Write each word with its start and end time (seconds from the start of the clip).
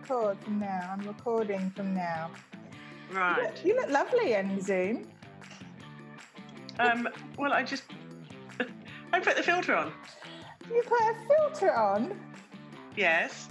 record 0.00 0.38
from 0.40 0.58
now. 0.60 0.90
I'm 0.92 1.06
recording 1.06 1.70
from 1.70 1.94
now. 1.94 2.30
You 3.10 3.16
Right. 3.18 3.42
look, 3.42 3.64
you 3.64 3.74
look 3.76 3.90
lovely 3.90 4.34
in 4.34 4.60
Zoom. 4.60 5.08
Um, 6.78 7.08
well, 7.36 7.52
I 7.52 7.62
just 7.62 7.82
I 9.12 9.20
put 9.20 9.36
the 9.36 9.42
filter 9.42 9.74
on. 9.74 9.92
You 10.72 10.82
put 10.82 11.00
a 11.00 11.14
filter 11.28 11.74
on. 11.74 12.18
Yes, 12.96 13.48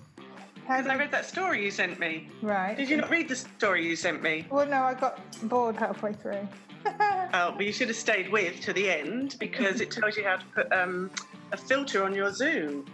because 0.55 0.87
I 0.87 0.95
read 0.95 1.11
that 1.11 1.25
story 1.25 1.63
you 1.63 1.71
sent 1.71 1.99
me. 1.99 2.29
right. 2.41 2.75
Did 2.77 2.89
you 2.89 2.97
not 2.97 3.09
read 3.09 3.27
the 3.27 3.35
story 3.35 3.85
you 3.85 3.95
sent 3.95 4.21
me? 4.23 4.47
Well, 4.49 4.65
no, 4.65 4.83
I 4.83 4.93
got 4.93 5.19
bored 5.49 5.75
halfway 5.75 6.13
through. 6.13 6.47
Oh, 7.31 7.51
but 7.55 7.63
you 7.63 7.71
should 7.71 7.89
have 7.89 7.97
stayed 7.97 8.31
with 8.31 8.59
to 8.61 8.73
the 8.73 8.89
end 8.89 9.35
because 9.39 9.81
it 9.81 9.91
tells 9.91 10.17
you 10.17 10.23
how 10.23 10.37
to 10.37 10.45
put 10.55 10.73
um, 10.73 11.11
a 11.51 11.57
filter 11.57 12.03
on 12.03 12.15
your 12.15 12.33
Zoom. 12.33 12.85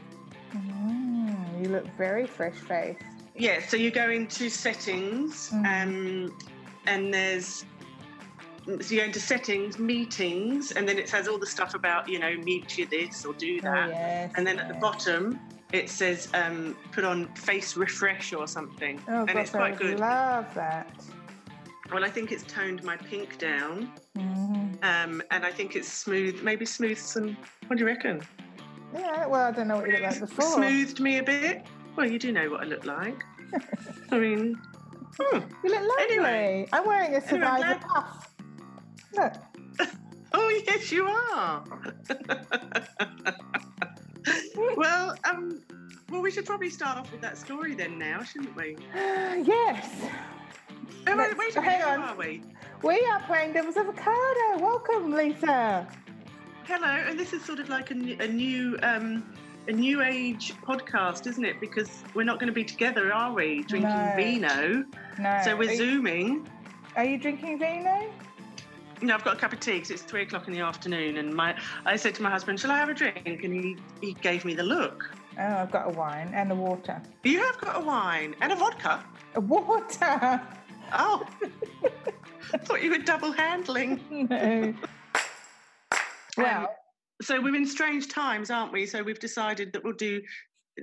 Mm, 0.54 1.64
you 1.64 1.70
look 1.70 1.86
very 1.96 2.28
fresh 2.28 2.56
faced. 2.56 3.00
Yeah, 3.36 3.60
so 3.68 3.76
you 3.78 3.92
go 3.92 4.10
into 4.10 4.50
settings, 4.50 5.50
Mhm. 5.52 5.84
um, 6.28 6.38
and 6.86 7.14
there's 7.14 7.66
so 8.66 8.94
you 8.96 9.02
go 9.02 9.06
into 9.06 9.20
settings, 9.20 9.78
meetings, 9.78 10.72
and 10.72 10.90
then 10.90 10.98
it 10.98 11.08
says 11.08 11.28
all 11.28 11.38
the 11.38 11.46
stuff 11.46 11.76
about 11.76 12.08
you 12.10 12.18
know 12.18 12.36
mute 12.38 12.78
you 12.78 12.86
this 12.88 13.24
or 13.26 13.34
do 13.34 13.62
that. 13.62 13.88
Oh, 13.88 13.92
yes. 13.92 14.32
And 14.38 14.48
then 14.48 14.58
at 14.58 14.68
the 14.68 14.74
bottom, 14.76 15.40
it 15.72 15.90
says 15.90 16.30
um, 16.34 16.76
put 16.92 17.04
on 17.04 17.28
face 17.36 17.76
refresh 17.76 18.34
or 18.34 18.48
something. 18.48 19.00
Oh, 19.08 19.20
and 19.20 19.28
gosh, 19.28 19.38
it's 19.38 19.50
quite 19.52 19.74
I 19.74 19.78
good. 19.78 20.00
love 20.00 20.52
that. 20.56 20.88
Well, 21.92 22.04
I 22.04 22.10
think 22.10 22.32
it's 22.32 22.44
toned 22.44 22.84
my 22.84 22.98
pink 22.98 23.38
down. 23.38 23.92
hmm 24.16 24.74
Um, 24.82 25.22
and 25.32 25.46
I 25.46 25.52
think 25.52 25.76
it's 25.76 25.88
smooth, 25.92 26.42
maybe 26.42 26.66
smooth 26.66 26.98
some. 26.98 27.38
What 27.68 27.78
do 27.78 27.84
you 27.84 27.88
reckon? 27.88 28.22
Yeah, 28.94 29.28
well, 29.28 29.48
I 29.48 29.52
don't 29.52 29.68
know 29.68 29.76
what 29.78 29.88
you 29.88 29.92
looked 29.94 30.04
like 30.04 30.20
before. 30.22 30.54
Smoothed 30.56 31.00
me 31.00 31.18
a 31.20 31.24
bit. 31.24 31.66
Well, 31.96 32.06
you 32.10 32.20
do 32.20 32.32
know 32.32 32.50
what 32.50 32.62
I 32.62 32.66
look 32.66 32.86
like. 32.86 33.24
I 34.12 34.20
mean, 34.20 34.60
hmm. 35.18 35.38
You 35.64 35.70
look 35.70 35.82
lovely. 35.82 36.04
Anyway. 36.16 36.68
I'm 36.74 36.86
wearing 36.86 37.14
a 37.14 37.18
Anyway, 37.18 37.28
survivor 37.30 37.58
glad- 37.58 37.82
puff. 37.82 38.34
Look. 39.14 39.34
oh 40.34 40.62
yes, 40.68 40.92
you 40.92 41.08
are. 41.08 41.64
well, 44.76 45.16
um, 45.24 45.62
well, 46.10 46.22
we 46.22 46.32
should 46.32 46.46
probably 46.46 46.70
start 46.70 46.98
off 46.98 47.12
with 47.12 47.22
that 47.22 47.38
story 47.38 47.76
then 47.76 47.98
now, 47.98 48.24
shouldn't 48.24 48.56
we? 48.56 48.76
yes. 48.94 49.90
Oh, 51.08 51.16
wait, 51.18 51.38
wait 51.38 51.54
hang 51.54 51.82
on. 51.84 52.00
are 52.02 52.16
we? 52.16 52.42
We 52.84 53.00
are 53.12 53.22
playing 53.22 53.54
Devil's 53.54 53.78
Avocado. 53.78 54.58
Welcome, 54.60 55.14
Lisa. 55.14 55.88
Hello, 56.66 56.88
and 56.88 57.18
this 57.20 57.32
is 57.32 57.46
sort 57.46 57.60
of 57.60 57.70
like 57.70 57.92
a, 57.92 57.94
new- 57.94 58.18
a 58.20 58.28
new 58.28 58.78
um, 58.82 59.24
a 59.68 59.72
new 59.72 60.02
age 60.02 60.54
podcast, 60.62 61.28
isn't 61.28 61.44
it? 61.46 61.60
Because 61.60 62.04
we're 62.14 62.24
not 62.24 62.40
going 62.40 62.48
to 62.48 62.54
be 62.54 62.64
together, 62.64 63.12
are 63.14 63.34
we? 63.34 63.64
Drinking 63.64 63.90
No. 63.90 64.14
vino. 64.16 64.86
No. 65.20 65.42
So 65.44 65.56
we're 65.56 65.72
you, 65.72 65.78
zooming. 65.78 66.48
are 66.96 67.04
you 67.06 67.18
drinking 67.18 67.60
vino? 67.60 68.10
No, 69.02 69.14
I've 69.16 69.24
got 69.24 69.36
a 69.36 69.40
cup 69.40 69.52
of 69.54 69.60
tea 69.60 69.74
because 69.74 69.92
it's 69.92 70.02
three 70.04 70.22
o'clock 70.22 70.48
in 70.48 70.54
the 70.54 70.62
afternoon, 70.62 71.18
and 71.18 71.34
my 71.34 71.56
I 71.86 71.96
said 71.98 72.16
to 72.16 72.24
my 72.24 72.30
husband, 72.30 72.60
"Shall 72.60 72.72
I 72.72 72.78
have 72.78 72.88
a 72.90 72.94
drink?" 72.94 73.44
And 73.44 73.54
he 73.54 73.76
he 74.02 74.14
gave 74.14 74.46
me 74.46 74.54
the 74.54 74.64
look. 74.64 75.10
Oh, 75.38 75.44
I've 75.44 75.72
got 75.72 75.88
a 75.88 75.90
wine 75.92 76.32
and 76.34 76.50
a 76.52 76.56
water. 76.56 77.02
You 77.24 77.44
have 77.44 77.60
got 77.60 77.76
a 77.76 77.86
wine 77.86 78.36
and 78.42 78.54
a 78.54 78.56
vodka. 78.56 79.04
A 79.36 79.42
water? 79.42 80.42
Oh, 80.94 81.28
I 82.54 82.58
thought 82.60 82.82
you 82.84 82.92
were 82.92 83.00
double 83.00 83.32
handling. 83.34 84.00
no. 84.30 84.74
Well, 86.38 86.76
So 87.22 87.42
we're 87.42 87.56
in 87.56 87.66
strange 87.66 88.10
times, 88.10 88.50
aren't 88.52 88.74
we? 88.74 88.86
So 88.86 89.02
we've 89.04 89.20
decided 89.20 89.72
that 89.74 89.84
we'll 89.84 89.94
do 89.94 90.22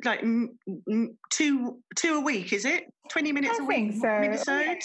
like 0.04 0.22
mm, 0.22 0.46
mm, 0.88 1.08
two 1.30 1.78
two 1.96 2.14
a 2.16 2.20
week. 2.20 2.52
Is 2.52 2.64
it 2.64 2.84
twenty 3.10 3.32
minutes 3.32 3.58
I 3.60 3.62
a 3.62 3.66
week? 3.66 3.76
think 3.76 3.94
so. 4.00 4.06
Minisodes? 4.08 4.82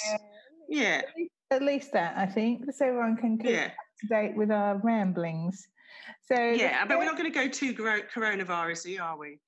Yeah, 0.69 1.01
Yeah, 1.15 1.25
At 1.51 1.61
least 1.61 1.93
that, 1.93 2.17
I 2.17 2.25
think, 2.25 2.65
so 2.73 2.87
everyone 2.87 3.15
can 3.15 3.37
keep 3.37 3.51
yeah, 3.51 3.65
up 3.65 3.71
to 4.01 4.07
date 4.07 4.35
with 4.35 4.51
our 4.51 4.77
ramblings. 4.83 5.65
So 6.25 6.35
yeah. 6.35 6.85
But 6.85 6.97
we're 6.97 7.05
not 7.05 7.17
going 7.17 7.31
to 7.31 7.37
go 7.39 7.47
too 7.47 7.73
coro- 7.73 8.01
coronavirusy, 8.13 8.99
are 9.01 9.17
we? 9.17 9.39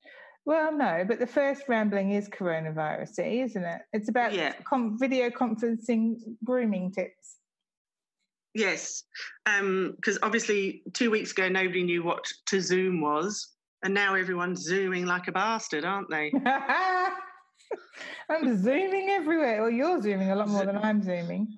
Well, 0.46 0.72
no, 0.74 1.04
but 1.06 1.18
the 1.18 1.26
first 1.26 1.64
rambling 1.68 2.12
is 2.12 2.26
coronavirus, 2.30 3.18
isn't 3.44 3.62
it? 3.64 3.82
It's 3.92 4.08
about 4.08 4.32
Yeah. 4.32 4.54
com- 4.64 4.98
video 4.98 5.28
conferencing 5.28 6.16
grooming 6.42 6.92
tips. 6.92 7.36
Yes, 8.54 9.04
because 9.44 10.18
obviously 10.22 10.82
two 10.92 11.10
weeks 11.10 11.32
ago 11.32 11.48
nobody 11.48 11.82
knew 11.82 12.02
what 12.02 12.24
to 12.46 12.60
Zoom 12.60 13.00
was, 13.00 13.54
and 13.84 13.94
now 13.94 14.14
everyone's 14.14 14.62
zooming 14.62 15.06
like 15.06 15.28
a 15.28 15.32
bastard, 15.32 15.84
aren't 15.84 16.10
they? 16.10 16.32
I'm 18.28 18.62
zooming 18.62 19.08
everywhere. 19.10 19.62
Well, 19.62 19.70
you're 19.70 20.00
zooming 20.02 20.30
a 20.30 20.36
lot 20.36 20.48
more 20.48 20.64
than 20.64 20.76
I'm 20.76 21.02
zooming. 21.02 21.48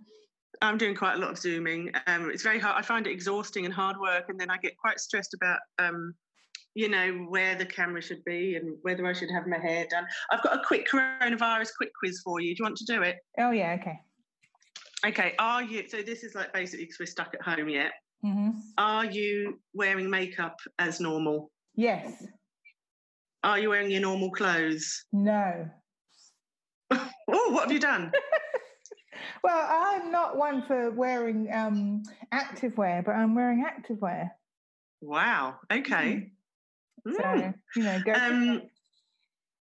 I'm 0.61 0.79
doing 0.79 0.95
quite 0.95 1.15
a 1.15 1.19
lot 1.19 1.31
of 1.31 1.39
zooming. 1.39 1.91
Um, 2.07 2.31
it's 2.31 2.43
very 2.43 2.59
hard. 2.59 2.77
I 2.79 2.83
find 2.83 3.07
it 3.07 3.11
exhausting 3.11 3.65
and 3.65 3.75
hard 3.75 3.99
work, 3.99 4.27
and 4.29 4.39
then 4.39 4.51
I 4.51 4.59
get 4.59 4.77
quite 4.77 5.01
stressed 5.01 5.35
about, 5.35 5.59
um, 5.79 6.15
you 6.75 6.89
know, 6.89 7.27
where 7.29 7.57
the 7.57 7.67
camera 7.67 8.01
should 8.01 8.25
be 8.25 8.55
and 8.55 8.77
whether 8.83 9.05
I 9.07 9.13
should 9.13 9.31
have 9.31 9.47
my 9.47 9.59
hair 9.59 9.87
done. 9.91 10.07
I've 10.31 10.43
got 10.43 10.57
a 10.57 10.63
quick 10.65 10.89
coronavirus 10.89 11.71
quick 11.77 11.91
quiz 11.99 12.21
for 12.25 12.41
you. 12.41 12.55
Do 12.55 12.61
you 12.61 12.65
want 12.65 12.77
to 12.77 12.85
do 12.85 13.03
it? 13.03 13.17
Oh, 13.39 13.51
yeah, 13.51 13.77
okay. 13.81 13.99
Okay. 15.07 15.35
Are 15.39 15.63
you? 15.63 15.89
So 15.89 16.03
this 16.03 16.23
is 16.23 16.35
like 16.35 16.53
basically 16.53 16.85
because 16.85 16.99
we're 17.01 17.07
stuck 17.07 17.35
at 17.35 17.43
home 17.43 17.69
yet. 17.69 17.93
hmm 18.23 18.51
Are 18.79 19.05
you 19.05 19.61
wearing 19.75 20.09
makeup 20.09 20.59
as 20.79 21.01
normal? 21.01 21.51
Yes. 21.75 22.25
Are 23.45 23.59
you 23.59 23.71
wearing 23.71 23.91
your 23.91 24.01
normal 24.03 24.31
clothes? 24.31 25.05
No. 25.13 25.69
Oh, 26.91 27.51
what 27.53 27.63
have 27.65 27.73
you 27.73 27.81
done? 27.81 28.13
Well, 29.45 29.69
I'm 29.71 30.11
not 30.13 30.37
one 30.37 30.63
for 30.67 30.91
wearing 30.93 31.53
um, 31.53 32.03
active 32.33 32.77
wear, 32.77 33.03
but 33.05 33.13
I'm 33.13 33.35
wearing 33.35 33.65
active 33.67 34.01
wear. 34.01 34.31
Wow. 35.01 35.57
Okay. 35.71 36.31
So, 37.07 37.13
Mm. 37.23 37.55
you 37.77 37.83
know, 37.83 38.01
go. 38.05 38.13
Um. 38.13 38.63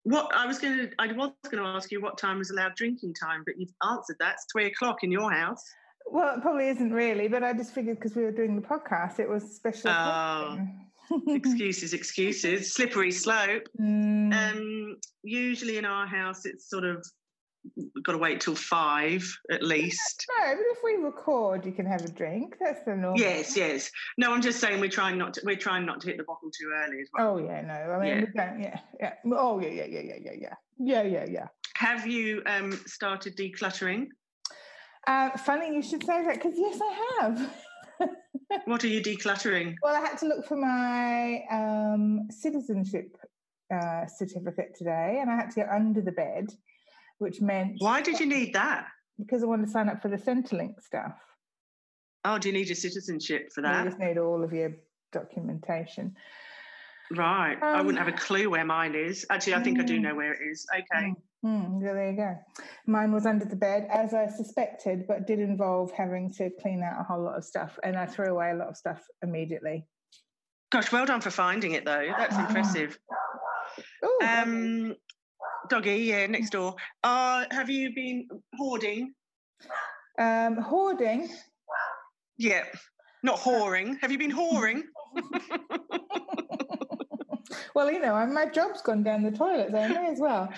What 0.05 0.31
I 0.35 0.45
was 0.45 0.59
going 0.59 0.77
to, 0.77 0.91
I 0.99 1.07
was 1.07 1.33
going 1.49 1.63
to 1.63 1.69
ask 1.69 1.91
you 1.91 1.99
what 1.99 2.17
time 2.17 2.38
was 2.38 2.51
allowed 2.51 2.75
drinking 2.75 3.16
time, 3.16 3.41
but 3.45 3.55
you've 3.57 3.73
answered 3.83 4.17
that. 4.19 4.33
It's 4.33 4.45
three 4.51 4.67
o'clock 4.67 5.03
in 5.03 5.11
your 5.11 5.31
house. 5.31 5.63
Well, 6.05 6.35
it 6.38 6.41
probably 6.41 6.67
isn't 6.67 6.93
really, 6.93 7.27
but 7.27 7.43
I 7.43 7.53
just 7.53 7.73
figured 7.73 7.97
because 7.97 8.16
we 8.16 8.23
were 8.23 8.31
doing 8.31 8.55
the 8.55 8.61
podcast, 8.61 9.19
it 9.19 9.27
was 9.27 9.55
special. 9.55 9.89
Oh, 9.89 10.59
excuses, 11.27 11.93
excuses. 11.93 12.71
Slippery 12.71 13.11
slope. 13.11 13.67
Mm, 13.81 14.31
Um, 14.31 14.97
usually 15.23 15.77
in 15.77 15.85
our 15.85 16.05
house, 16.05 16.45
it's 16.45 16.69
sort 16.69 16.83
of 16.83 17.03
we've 17.75 18.03
got 18.03 18.13
to 18.13 18.17
wait 18.17 18.41
till 18.41 18.55
five 18.55 19.23
at 19.51 19.63
least. 19.63 20.25
no, 20.39 20.55
but 20.55 20.63
if 20.71 20.77
we 20.83 20.95
record, 21.03 21.65
you 21.65 21.71
can 21.71 21.85
have 21.85 22.03
a 22.03 22.09
drink. 22.09 22.55
That's 22.59 22.83
the 22.83 22.95
normal. 22.95 23.19
Yes, 23.19 23.55
yes. 23.57 23.91
No, 24.17 24.33
I'm 24.33 24.41
just 24.41 24.59
saying 24.59 24.79
we're 24.79 24.89
trying 24.89 25.17
not 25.17 25.33
to. 25.35 25.41
We're 25.43 25.55
trying 25.55 25.85
not 25.85 26.01
to 26.01 26.07
hit 26.07 26.17
the 26.17 26.23
bottom 26.23 26.49
too 26.57 26.71
early 26.73 27.01
as 27.01 27.09
well. 27.13 27.33
Oh 27.33 27.37
yeah, 27.37 27.61
no. 27.61 27.73
I 27.73 27.99
mean, 27.99 28.07
Yeah. 28.07 28.19
we 28.21 28.25
don't. 28.27 28.59
Yeah, 28.61 28.79
yeah. 28.99 29.13
Oh 29.33 29.59
yeah, 29.59 29.69
yeah, 29.69 29.85
yeah, 29.85 30.01
yeah, 30.01 30.15
yeah, 30.21 30.31
yeah, 30.39 30.53
yeah, 30.79 31.03
yeah, 31.03 31.25
yeah. 31.29 31.47
Have 31.75 32.07
you 32.07 32.41
um, 32.45 32.71
started 32.85 33.35
decluttering? 33.35 34.07
Uh, 35.07 35.29
funny 35.37 35.73
you 35.75 35.81
should 35.83 36.03
say 36.03 36.23
that 36.25 36.35
because 36.35 36.53
yes, 36.57 36.79
I 36.81 37.19
have. 37.21 37.55
What 38.65 38.83
are 38.83 38.87
you 38.87 39.01
decluttering? 39.01 39.75
well, 39.81 39.95
I 39.95 39.99
had 40.07 40.17
to 40.19 40.27
look 40.27 40.45
for 40.45 40.55
my 40.55 41.41
um, 41.51 42.27
citizenship 42.29 43.17
uh, 43.73 44.05
certificate 44.07 44.75
today, 44.77 45.17
and 45.21 45.29
I 45.31 45.35
had 45.35 45.49
to 45.51 45.61
go 45.61 45.67
under 45.71 46.01
the 46.01 46.11
bed, 46.11 46.47
which 47.19 47.41
meant 47.41 47.73
Why 47.79 48.01
did 48.01 48.19
you 48.19 48.25
need 48.25 48.53
that? 48.53 48.87
because 49.17 49.43
I 49.43 49.45
wanted 49.45 49.67
to 49.67 49.71
sign 49.71 49.87
up 49.87 50.01
for 50.01 50.09
the 50.09 50.17
Centrelink 50.17 50.81
stuff. 50.81 51.13
Oh, 52.25 52.37
do 52.37 52.49
you 52.49 52.53
need 52.53 52.67
your 52.67 52.75
citizenship 52.75 53.49
for 53.53 53.61
that? 53.61 53.84
You 53.85 53.90
just 53.90 53.99
need 53.99 54.17
all 54.17 54.43
of 54.43 54.51
your 54.51 54.73
documentation. 55.13 56.16
Right. 57.11 57.57
I 57.61 57.81
wouldn't 57.81 57.99
Um, 57.99 58.05
have 58.05 58.13
a 58.13 58.17
clue 58.17 58.49
where 58.49 58.66
mine 58.66 58.95
is. 58.95 59.25
Actually, 59.29 59.53
I 59.55 59.59
think 59.63 59.79
I 59.79 59.84
do 59.84 59.99
Mm. 59.99 60.01
know 60.01 60.16
where 60.16 60.34
it 60.34 60.40
is. 60.41 60.66
Okay. 60.73 61.13
Hmm, 61.43 61.79
yeah, 61.81 61.93
there 61.93 62.09
you 62.11 62.17
go. 62.17 62.35
Mine 62.87 63.11
was 63.13 63.25
under 63.28 63.45
the 63.45 63.55
bed, 63.55 63.87
as 63.91 64.13
I 64.16 64.28
suspected, 64.28 65.05
but 65.07 65.28
did 65.28 65.40
involve 65.40 65.91
having 65.91 66.34
to 66.34 66.49
clean 66.61 66.81
out 66.81 66.99
a 66.99 67.03
whole 67.03 67.22
lot 67.23 67.37
of 67.37 67.45
stuff, 67.45 67.78
and 67.84 67.95
I 67.95 68.07
threw 68.07 68.25
away 68.31 68.49
a 68.51 68.55
lot 68.55 68.67
of 68.69 68.75
stuff 68.75 69.01
immediately. 69.22 69.85
Gosh, 70.72 70.91
well 70.91 71.05
done 71.05 71.22
for 71.22 71.29
finding 71.29 71.73
it 71.73 71.85
though. 71.85 72.11
That's 72.17 72.35
Ah. 72.35 72.47
impressive. 72.47 72.97
Oh, 74.03 74.19
Um, 74.23 74.95
doggy, 75.70 75.97
yeah, 75.97 76.28
next 76.28 76.52
door. 76.52 76.76
Uh, 77.03 77.46
have 77.52 77.70
you 77.70 77.94
been 77.94 78.28
hoarding? 78.56 79.14
um, 80.20 80.58
hoarding. 80.58 81.29
Yeah. 82.38 82.64
Not 83.23 83.40
whoring. 83.40 83.97
Have 84.02 84.12
you 84.12 84.17
been 84.17 84.32
whoring? 84.32 84.84
well, 87.76 87.91
you 87.91 88.00
know, 88.00 88.26
my 88.28 88.46
job's 88.46 88.82
gone 88.82 89.03
down 89.03 89.23
the 89.23 89.32
toilet, 89.32 89.70
so 89.72 89.78
I 89.78 89.88
may 89.88 90.12
as 90.12 90.20
well. 90.20 90.50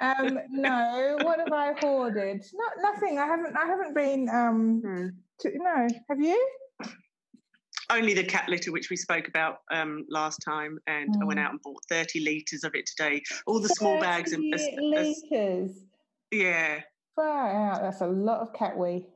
Um, 0.00 0.38
no, 0.50 1.18
what 1.20 1.38
have 1.38 1.52
I 1.52 1.72
hoarded? 1.74 2.42
Not 2.54 2.72
nothing. 2.80 3.18
I 3.18 3.26
haven't. 3.26 3.56
I 3.56 3.66
haven't 3.66 3.94
been. 3.94 4.28
Um, 4.28 4.80
Hmm. 4.84 5.06
to, 5.40 5.50
no, 5.54 5.88
have 6.08 6.20
you? 6.20 6.48
Only 7.90 8.14
the 8.14 8.24
cat 8.24 8.48
litter, 8.48 8.72
which 8.72 8.88
we 8.90 8.96
spoke 8.96 9.28
about 9.28 9.58
um, 9.70 10.06
last 10.08 10.38
time, 10.44 10.78
and 10.86 11.14
I 11.20 11.24
went 11.24 11.38
Mm. 11.38 11.44
out 11.44 11.50
and 11.52 11.60
bought 11.62 11.82
30 11.90 12.20
litres 12.20 12.64
of 12.64 12.74
it 12.74 12.86
today. 12.86 13.22
All 13.46 13.60
the 13.60 13.68
small 13.68 14.00
bags. 14.00 14.32
Of, 14.32 14.40
as- 14.54 14.62
30 14.64 14.94
as- 14.96 15.22
litres. 15.30 15.70
Yeah. 16.30 16.80
Far 17.14 17.70
out. 17.72 17.82
That's 17.82 18.00
a 18.00 18.06
lot 18.06 18.40
of 18.40 18.52
cat 18.54 18.76
wee. 18.78 19.06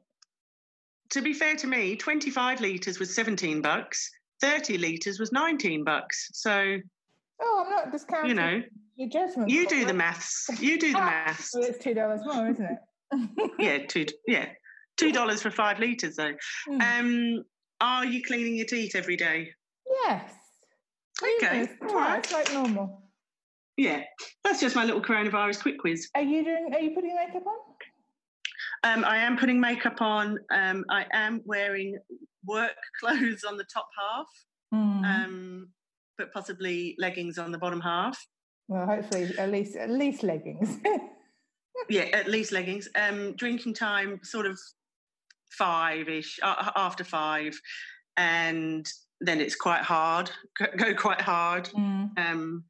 To 1.10 1.22
be 1.22 1.32
fair 1.32 1.56
to 1.56 1.66
me, 1.66 1.96
25 1.96 2.60
litres 2.60 2.98
was 2.98 3.14
17 3.14 3.62
bucks, 3.62 4.10
30 4.42 4.76
litres 4.78 5.18
was 5.18 5.32
19 5.32 5.82
bucks. 5.84 6.28
So, 6.34 6.78
Oh, 7.40 7.62
I'm 7.64 7.70
not 7.70 7.90
discounting 7.92 8.28
you 8.30 8.34
know, 8.34 8.62
your 8.96 9.08
judgment. 9.08 9.48
you 9.48 9.66
do 9.66 9.80
the 9.80 9.86
right? 9.86 9.96
maths. 9.96 10.48
You 10.60 10.78
do 10.78 10.92
the 10.92 10.98
maths. 10.98 11.52
Well, 11.54 11.64
it's 11.64 11.82
two 11.82 11.94
dollars 11.94 12.20
more, 12.24 12.48
isn't 12.50 12.64
it? 12.64 13.50
Yeah, 13.58 13.86
two, 13.86 14.04
yeah. 14.26 14.46
Two 14.96 15.12
dollars 15.12 15.40
for 15.40 15.50
five 15.50 15.78
litres 15.78 16.16
though. 16.16 16.34
Hmm. 16.68 16.80
Um, 16.82 17.44
are 17.80 18.04
you 18.04 18.22
cleaning 18.22 18.56
your 18.56 18.66
teeth 18.66 18.94
every 18.94 19.16
day? 19.16 19.50
yes. 20.04 20.30
Okay, 21.20 21.58
Yes, 21.62 21.68
all 21.82 21.88
yeah, 21.88 21.94
right. 21.96 22.18
It's 22.18 22.32
like 22.32 22.52
normal. 22.52 23.02
Yeah, 23.76 24.02
that's 24.44 24.60
just 24.60 24.76
my 24.76 24.84
little 24.84 25.02
coronavirus 25.02 25.62
quick 25.62 25.78
quiz. 25.78 26.08
Are 26.14 26.22
you 26.22 26.44
doing? 26.44 26.70
Are 26.74 26.80
you 26.80 26.90
putting 26.94 27.14
makeup 27.16 27.42
on? 27.46 27.54
Um, 28.84 29.04
I 29.04 29.18
am 29.18 29.36
putting 29.36 29.60
makeup 29.60 30.00
on. 30.00 30.38
Um, 30.52 30.84
I 30.90 31.06
am 31.12 31.40
wearing 31.44 31.98
work 32.44 32.76
clothes 33.00 33.44
on 33.44 33.56
the 33.56 33.64
top 33.64 33.88
half, 33.98 34.26
Mm. 34.74 35.04
um, 35.04 35.68
but 36.18 36.32
possibly 36.32 36.94
leggings 36.98 37.38
on 37.38 37.50
the 37.52 37.58
bottom 37.58 37.80
half. 37.80 38.24
well, 38.68 38.84
hopefully, 38.86 39.30
at 39.38 39.50
least 39.50 39.76
at 39.76 39.90
least 39.90 40.22
leggings. 40.22 40.78
Yeah, 41.88 42.02
at 42.12 42.28
least 42.28 42.50
leggings. 42.52 42.88
Um, 42.96 43.34
drinking 43.36 43.74
time, 43.74 44.18
sort 44.24 44.46
of 44.46 44.58
five 45.58 46.08
ish, 46.08 46.38
uh, 46.42 46.70
after 46.76 47.04
five, 47.04 47.60
and 48.16 48.90
then 49.20 49.40
it's 49.40 49.56
quite 49.56 49.82
hard. 49.82 50.30
Go, 50.58 50.66
go 50.76 50.94
quite 50.94 51.20
hard. 51.20 51.66
Mm. 51.76 52.18
Um, 52.18 52.64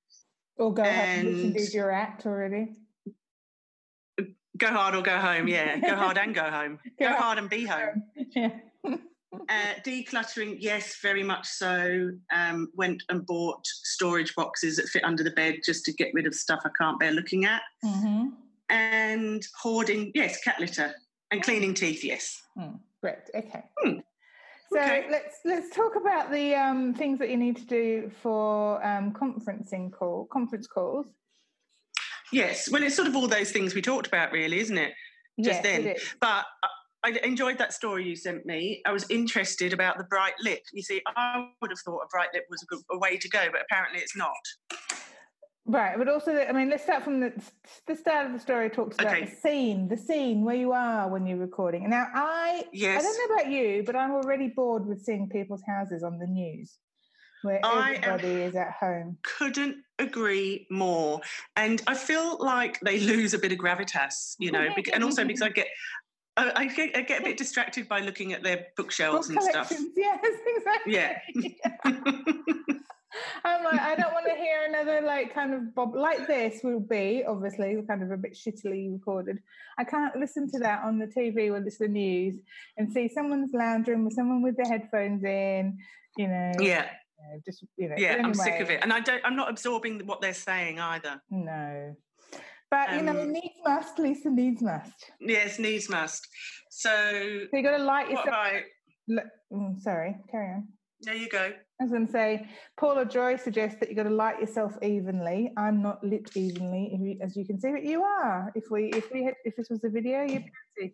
Or 0.56 0.73
go 0.73 0.82
home. 0.82 0.93
And- 0.93 1.55
did 1.55 1.73
your 1.75 1.90
act 1.93 2.26
already. 2.26 2.69
go 4.56 4.69
hard 4.69 4.94
or 4.94 5.02
go 5.02 5.19
home. 5.19 5.46
Yeah, 5.46 5.79
go 5.79 5.94
hard 5.94 6.19
and 6.19 6.35
go 6.35 6.50
home. 6.50 6.79
Go 6.99 7.11
Go 7.11 7.14
hard 7.17 7.38
and 7.38 7.49
be 7.49 7.64
home. 7.64 8.02
Yeah. 8.35 8.50
Uh, 9.50 9.75
decluttering, 9.84 10.56
yes, 10.58 10.96
very 11.02 11.23
much 11.23 11.46
so. 11.46 12.11
Um, 12.34 12.70
went 12.75 13.02
and 13.11 13.26
bought 13.26 13.61
storage 13.67 14.34
boxes 14.34 14.76
that 14.76 14.88
fit 14.88 15.05
under 15.05 15.23
the 15.23 15.31
bed 15.32 15.56
just 15.62 15.84
to 15.84 15.93
get 15.93 16.08
rid 16.14 16.26
of 16.26 16.34
stuff 16.34 16.61
I 16.64 16.70
can't 16.79 16.99
bear 16.99 17.12
looking 17.12 17.44
at. 17.44 17.61
hmm 17.82 18.29
And 18.70 19.46
hoarding, 19.61 20.12
yes, 20.14 20.41
cat 20.43 20.58
litter. 20.61 20.94
And 21.31 21.43
cleaning 21.43 21.75
teeth, 21.75 22.05
yes. 22.05 22.43
Mm. 22.57 22.79
Great. 23.01 23.19
Okay. 23.35 23.65
Hmm. 23.79 23.99
So 24.73 24.81
Okay. 24.81 25.07
let's 25.11 25.39
let's 25.45 25.75
talk 25.75 25.97
about 25.97 26.31
the 26.31 26.55
um, 26.55 26.93
things 26.95 27.19
that 27.21 27.31
you 27.31 27.37
need 27.37 27.57
to 27.57 27.65
do 27.65 28.11
for 28.23 28.85
um, 28.85 29.13
conferencing 29.13 29.91
call 29.93 30.27
conference 30.27 30.67
calls. 30.67 31.07
Yes, 32.33 32.71
well, 32.71 32.83
it's 32.83 32.95
sort 32.95 33.09
of 33.09 33.17
all 33.17 33.27
those 33.27 33.51
things 33.51 33.75
we 33.75 33.81
talked 33.81 34.07
about, 34.07 34.33
really, 34.33 34.59
isn't 34.59 34.77
it? 34.77 34.93
Just 35.41 35.57
yes, 35.57 35.63
then. 35.63 35.87
it 35.87 35.97
is. 35.97 36.15
But 36.21 36.45
I 36.63 36.69
I 37.05 37.11
enjoyed 37.23 37.59
that 37.59 37.73
story 37.73 38.07
you 38.07 38.17
sent 38.17 38.45
me. 38.45 38.83
I 38.85 38.93
was 38.93 39.07
interested 39.09 39.73
about 39.73 39.99
the 39.99 40.05
bright 40.05 40.35
lip. 40.43 40.61
You 40.73 40.83
see, 40.83 41.01
I 41.07 41.49
would 41.63 41.71
have 41.71 41.79
thought 41.81 42.01
a 42.01 42.09
bright 42.11 42.29
lip 42.35 42.45
was 42.51 42.63
a, 42.63 42.67
good, 42.67 42.81
a 42.91 42.99
way 42.99 43.17
to 43.17 43.29
go, 43.29 43.47
but 43.53 43.63
apparently 43.63 44.01
it's 44.01 44.17
not. 44.17 44.33
Right, 45.70 45.99
but 45.99 46.09
also, 46.09 46.35
I 46.35 46.50
mean, 46.53 46.70
let's 46.70 46.82
start 46.82 47.03
from 47.05 47.20
the 47.20 47.31
the 47.87 47.94
start 47.94 48.25
of 48.26 48.32
the 48.32 48.38
story. 48.38 48.70
Talks 48.70 48.97
about 48.99 49.12
Okay. 49.15 49.26
the 49.26 49.31
scene, 49.31 49.87
the 49.88 49.99
scene 49.99 50.43
where 50.43 50.56
you 50.56 50.73
are 50.73 51.09
when 51.11 51.26
you're 51.26 51.37
recording. 51.37 51.82
And 51.82 51.91
now, 51.91 52.06
I 52.15 52.65
Yes. 52.73 53.00
I 53.00 53.03
don't 53.03 53.19
know 53.29 53.35
about 53.35 53.53
you, 53.53 53.82
but 53.85 53.94
I'm 53.94 54.12
already 54.12 54.49
bored 54.49 54.87
with 54.87 55.03
seeing 55.05 55.29
people's 55.29 55.62
houses 55.67 56.03
on 56.03 56.19
the 56.19 56.26
news, 56.26 56.79
where 57.43 57.61
I 57.62 57.97
am- 57.97 58.05
everybody 58.05 58.43
is 58.44 58.56
at 58.56 58.73
home. 58.81 59.19
Couldn't 59.23 59.76
agree 59.99 60.67
more. 60.70 61.20
And 61.56 61.82
I 61.87 61.94
feel 61.94 62.38
like 62.38 62.81
they 62.81 62.99
lose 63.00 63.35
a 63.35 63.38
bit 63.38 63.53
of 63.53 63.59
gravitas, 63.59 64.37
you 64.38 64.50
know, 64.50 64.69
bec- 64.75 64.94
and 64.94 65.05
also 65.05 65.25
because 65.26 65.43
I 65.43 65.50
get. 65.50 65.69
I 66.41 66.67
get, 66.67 66.97
I 66.97 67.00
get 67.03 67.20
a 67.23 67.25
bit 67.25 67.37
distracted 67.44 67.88
by 67.88 67.99
looking 68.00 68.32
at 68.32 68.44
their 68.44 68.69
bookshelves 68.76 69.26
Book 69.26 69.37
and 69.38 69.44
stuff. 69.44 69.73
yes, 69.97 70.25
exactly. 70.56 70.93
Yeah. 70.94 71.19
I'm 73.44 73.65
like, 73.65 73.81
I 73.81 73.94
don't 73.97 74.12
want 74.12 74.26
to 74.26 74.35
hear 74.35 74.65
another 74.69 75.00
like 75.00 75.35
kind 75.35 75.55
of 75.55 75.75
bob 75.75 75.94
like 75.94 76.26
this 76.26 76.61
will 76.62 76.81
be 76.81 77.25
obviously 77.26 77.76
kind 77.88 78.03
of 78.03 78.11
a 78.11 78.17
bit 78.17 78.35
shittily 78.35 78.93
recorded. 78.93 79.38
I 79.79 79.85
can't 79.85 80.17
listen 80.17 80.50
to 80.53 80.59
that 80.61 80.82
on 80.85 80.99
the 80.99 81.06
TV 81.06 81.50
when 81.53 81.67
it's 81.67 81.79
the 81.79 81.88
news 81.88 82.37
and 82.76 82.93
see 82.93 83.09
someone's 83.09 83.53
lounging 83.53 84.05
with 84.05 84.15
someone 84.15 84.43
with 84.43 84.56
their 84.56 84.69
headphones 84.69 85.23
in, 85.25 85.79
you 86.17 86.29
know. 86.29 86.53
yeah, 86.61 86.91
you 87.19 87.35
know, 87.35 87.41
just 87.44 87.65
you 87.76 87.88
know. 87.88 87.94
yeah, 87.99 88.20
I'm 88.25 88.35
sick 88.35 88.61
of 88.61 88.70
it, 88.70 88.81
and 88.82 88.93
I 88.93 89.00
don't. 89.00 89.23
I'm 89.25 89.37
not 89.37 89.50
absorbing 89.50 90.06
what 90.06 90.20
they're 90.20 90.35
saying 90.35 90.79
either. 90.81 91.20
No. 91.31 91.97
But 92.70 92.93
you 92.97 93.03
know, 93.03 93.19
Um, 93.23 93.32
needs 93.32 93.55
must, 93.65 93.99
Lisa 93.99 94.29
needs 94.31 94.61
must. 94.61 95.11
Yes, 95.20 95.59
needs 95.59 95.88
must. 95.88 96.29
So, 96.70 96.91
So 97.50 97.56
you 97.56 97.62
got 97.62 97.79
to 97.79 97.82
light 97.82 98.11
what 98.11 98.26
yourself. 98.26 98.29
about? 98.29 98.62
L- 99.11 99.31
mm, 99.59 99.81
sorry, 99.81 100.17
carry 100.31 100.49
on. 100.55 100.69
There 101.00 101.15
you 101.15 101.29
go. 101.29 101.53
As 101.81 101.81
I 101.81 101.85
was 101.85 101.91
going 101.93 102.06
to 102.06 102.12
say, 102.12 102.49
Paula 102.77 103.05
Joye 103.05 103.37
suggests 103.37 103.79
that 103.79 103.89
you've 103.89 103.97
got 103.97 104.05
to 104.05 104.11
light 104.11 104.41
yourself 104.41 104.77
evenly. 104.83 105.53
I'm 105.56 105.81
not 105.81 106.03
lit 106.03 106.31
evenly, 106.37 107.19
as 107.23 107.37
you 107.37 107.45
can 107.45 107.61
see, 107.61 107.71
but 107.71 107.85
you 107.85 108.03
are. 108.03 108.50
If 108.56 108.65
we, 108.71 108.87
if 108.87 109.12
we, 109.12 109.25
had, 109.25 109.35
if 109.45 109.55
this 109.56 109.69
was 109.71 109.85
a 109.85 109.89
video, 109.89 110.23
you'd 110.23 110.45
see. 110.77 110.93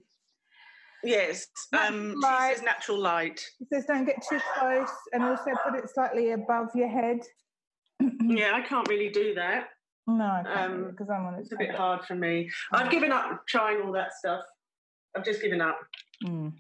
Yes. 1.03 1.47
Um, 1.73 2.17
she 2.23 2.55
says 2.55 2.62
natural 2.62 2.99
light. 2.99 3.45
It 3.61 3.69
says 3.73 3.85
don't 3.87 4.05
get 4.05 4.23
too 4.29 4.41
close, 4.59 4.89
and 5.12 5.23
also 5.23 5.51
put 5.65 5.75
it 5.79 5.89
slightly 5.91 6.33
above 6.33 6.69
your 6.75 6.89
head. 6.89 7.21
Yeah, 8.27 8.53
I 8.55 8.62
can't 8.62 8.89
really 8.89 9.11
do 9.11 9.35
that. 9.35 9.69
No, 10.07 10.25
I 10.25 10.43
can't 10.43 10.73
Um, 10.73 10.91
because 10.91 11.09
I'm 11.11 11.27
on 11.27 11.35
it. 11.35 11.41
It's 11.41 11.53
a 11.53 11.57
bit 11.57 11.75
hard 11.75 12.05
for 12.05 12.15
me. 12.15 12.50
I've 12.73 12.91
given 12.91 13.12
up 13.12 13.47
trying 13.47 13.83
all 13.83 13.93
that 13.93 14.12
stuff. 14.15 14.43
I've 15.17 15.25
just 15.25 15.41
given 15.41 15.61
up. 15.61 15.79
Mm. 16.25 16.53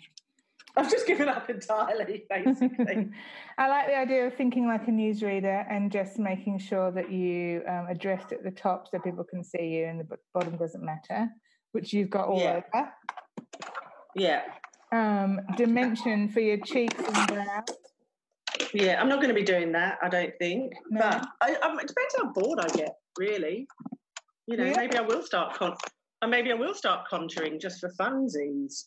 I've 0.76 0.90
just 0.90 1.06
given 1.06 1.28
up 1.28 1.48
entirely, 1.48 2.24
basically. 2.30 3.08
I 3.58 3.68
like 3.68 3.86
the 3.86 3.96
idea 3.96 4.26
of 4.26 4.34
thinking 4.34 4.66
like 4.66 4.88
a 4.88 4.90
newsreader 4.90 5.64
and 5.70 5.90
just 5.92 6.18
making 6.18 6.58
sure 6.58 6.90
that 6.90 7.12
you 7.12 7.62
um, 7.68 7.86
addressed 7.88 8.32
at 8.32 8.42
the 8.42 8.50
top 8.50 8.88
so 8.90 8.98
people 8.98 9.24
can 9.24 9.44
see 9.44 9.66
you 9.68 9.84
and 9.86 10.00
the 10.00 10.16
bottom 10.32 10.56
doesn't 10.56 10.84
matter, 10.84 11.28
which 11.72 11.92
you've 11.92 12.10
got 12.10 12.26
all 12.28 12.40
Yeah. 12.40 12.60
over. 12.74 12.92
yeah. 14.16 14.42
Um, 14.92 15.40
dimension 15.56 16.28
for 16.28 16.40
your 16.40 16.58
cheeks 16.58 16.94
and 16.98 17.26
brows. 17.28 17.64
Yeah, 18.72 19.00
I'm 19.00 19.08
not 19.08 19.16
going 19.16 19.28
to 19.28 19.34
be 19.34 19.42
doing 19.44 19.72
that, 19.72 19.98
I 20.02 20.08
don't 20.08 20.32
think. 20.40 20.72
No. 20.90 21.00
But 21.00 21.26
I, 21.40 21.54
um, 21.56 21.78
it 21.78 21.86
depends 21.88 22.14
how 22.16 22.32
bored 22.32 22.58
I 22.60 22.68
get, 22.76 22.94
really. 23.18 23.66
You 24.46 24.56
know, 24.56 24.64
Yeah. 24.64 24.74
maybe 24.76 24.96
I 24.96 25.00
will 25.02 25.22
start 25.22 25.54
con- 25.54 25.76
or 26.22 26.28
maybe 26.28 26.50
I 26.50 26.54
will 26.54 26.74
start 26.74 27.06
contouring 27.10 27.60
just 27.60 27.80
for 27.80 27.90
funsies. 28.00 28.84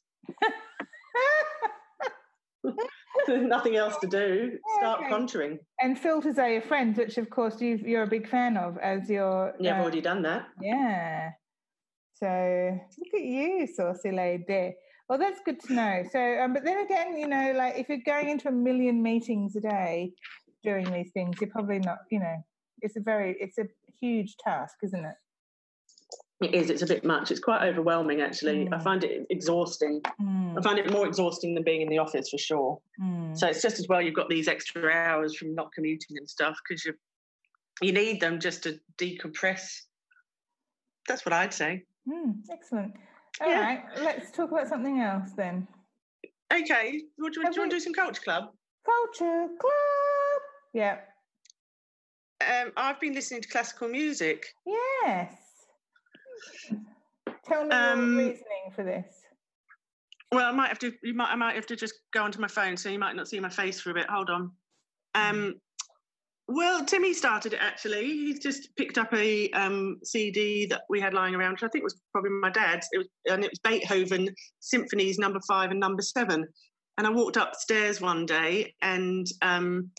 Nothing 3.27 3.75
else 3.75 3.97
to 3.97 4.07
do. 4.07 4.57
Start 4.77 5.01
Okay. 5.01 5.09
contouring. 5.11 5.59
and 5.81 5.97
filters 5.97 6.37
are 6.37 6.49
your 6.49 6.61
friends, 6.61 6.97
which 6.97 7.17
of 7.17 7.29
course 7.29 7.61
you 7.61 7.77
you're 7.77 8.03
a 8.03 8.07
big 8.07 8.27
fan 8.27 8.57
of 8.57 8.77
as 8.79 9.09
your 9.09 9.53
Yeah, 9.59 9.73
I've 9.73 9.79
uh, 9.79 9.81
already 9.83 10.01
done 10.01 10.21
that. 10.23 10.47
Yeah. 10.61 11.31
So 12.13 12.79
look 12.97 13.13
at 13.13 13.21
you, 13.21 13.67
saucy 13.67 14.11
lady. 14.11 14.75
Well, 15.07 15.19
that's 15.19 15.39
good 15.45 15.59
to 15.61 15.73
know. 15.73 16.03
So, 16.11 16.19
um, 16.39 16.53
but 16.53 16.65
then 16.65 16.79
again, 16.79 17.15
you 17.17 17.27
know, 17.27 17.53
like 17.55 17.77
if 17.77 17.87
you're 17.89 17.99
going 18.05 18.29
into 18.29 18.49
a 18.49 18.51
million 18.51 19.01
meetings 19.01 19.55
a 19.55 19.61
day 19.61 20.11
doing 20.63 20.91
these 20.91 21.11
things, 21.13 21.39
you're 21.39 21.49
probably 21.49 21.79
not, 21.79 21.99
you 22.11 22.19
know, 22.19 22.35
it's 22.81 22.97
a 22.97 23.01
very, 23.01 23.37
it's 23.39 23.57
a 23.57 23.65
huge 24.01 24.35
task, 24.37 24.75
isn't 24.83 25.05
it? 25.05 25.15
It 26.39 26.53
is. 26.53 26.69
It's 26.69 26.83
a 26.83 26.87
bit 26.87 27.03
much. 27.03 27.31
It's 27.31 27.39
quite 27.39 27.63
overwhelming, 27.67 28.21
actually. 28.21 28.67
I 28.67 28.77
Mm. 28.77 28.83
find 28.83 29.03
it 29.03 29.25
exhausting. 29.31 30.01
I 30.05 30.11
Mm, 30.21 30.63
find 30.63 30.77
it 30.77 30.91
more 30.91 31.07
exhausting 31.07 31.55
than 31.55 31.63
being 31.63 31.81
in 31.81 31.89
the 31.89 31.97
office 31.97 32.29
for 32.29 32.37
sure. 32.37 32.79
mm. 32.99 33.35
So 33.35 33.47
it's 33.47 33.61
just 33.61 33.79
as 33.79 33.87
well 33.87 34.01
you've 34.01 34.13
got 34.13 34.29
these 34.29 34.47
extra 34.47 34.91
hours 34.91 35.35
from 35.35 35.55
not 35.55 35.71
commuting 35.73 36.17
and 36.17 36.29
stuff 36.29 36.59
because 36.67 36.85
you 36.85 36.93
you 37.81 37.91
need 37.91 38.19
them 38.19 38.39
just 38.39 38.63
to 38.63 38.79
decompress. 38.97 39.83
That's 41.07 41.23
what 41.25 41.33
I'd 41.33 41.53
say. 41.53 41.85
Mm, 42.07 42.41
excellent. 42.51 42.95
All 43.39 43.47
Yeah. 43.47 43.61
right, 43.61 43.83
let's 43.99 44.31
talk 44.31 44.51
about 44.51 44.67
something 44.67 44.99
else 44.99 45.31
then. 45.33 45.67
Okay, 46.51 47.03
what, 47.17 47.33
do, 47.33 47.41
you- 47.41 47.45
do 47.45 47.53
you 47.53 47.61
want 47.61 47.69
to 47.71 47.75
do 47.75 47.79
some 47.79 47.93
culture 47.93 48.21
club? 48.23 48.51
Culture 48.83 49.47
club. 49.59 50.41
Yeah. 50.73 51.01
Um, 52.41 52.71
I've 52.77 52.99
been 52.99 53.13
listening 53.13 53.41
to 53.41 53.47
classical 53.49 53.89
music. 53.89 54.55
Yes. 54.65 55.46
Tell 57.45 57.65
me 57.65 57.71
Um, 57.71 58.17
your 58.17 58.27
reasoning 58.29 58.71
for 58.75 58.83
this. 58.83 59.05
Well, 60.31 60.45
I 60.45 60.51
might 60.51 60.67
have 60.67 60.79
to. 60.79 60.91
You 61.03 61.13
might. 61.13 61.31
I 61.31 61.35
might 61.35 61.55
have 61.55 61.67
to 61.67 61.75
just 61.75 61.95
go 62.13 62.23
onto 62.23 62.39
my 62.39 62.47
phone, 62.47 62.75
so 62.75 62.89
you 62.89 62.99
might 62.99 63.15
not 63.15 63.27
see 63.27 63.39
my 63.39 63.49
face 63.49 63.79
for 63.79 63.91
a 63.91 63.93
bit. 63.93 64.09
Hold 64.09 64.29
on. 64.29 64.51
Um, 65.15 65.55
well, 66.49 66.85
Timmy 66.85 67.13
started 67.13 67.53
it 67.53 67.59
actually. 67.61 68.05
He's 68.05 68.39
just 68.39 68.75
picked 68.77 68.97
up 68.97 69.13
a 69.13 69.49
um, 69.51 69.99
CD 70.03 70.65
that 70.67 70.81
we 70.89 70.99
had 70.99 71.13
lying 71.13 71.35
around, 71.35 71.53
which 71.53 71.63
I 71.63 71.67
think 71.67 71.83
was 71.83 71.99
probably 72.11 72.31
my 72.31 72.49
dad's. 72.49 72.87
It 72.91 72.99
was, 72.99 73.07
and 73.29 73.43
it 73.43 73.51
was 73.51 73.59
Beethoven 73.59 74.29
Symphonies 74.59 75.17
Number 75.17 75.39
Five 75.47 75.71
and 75.71 75.79
Number 75.79 76.01
Seven. 76.01 76.45
And 76.97 77.05
I 77.05 77.09
walked 77.09 77.37
upstairs 77.37 78.01
one 78.01 78.25
day, 78.25 78.73
and 78.81 79.27
um, 79.41 79.91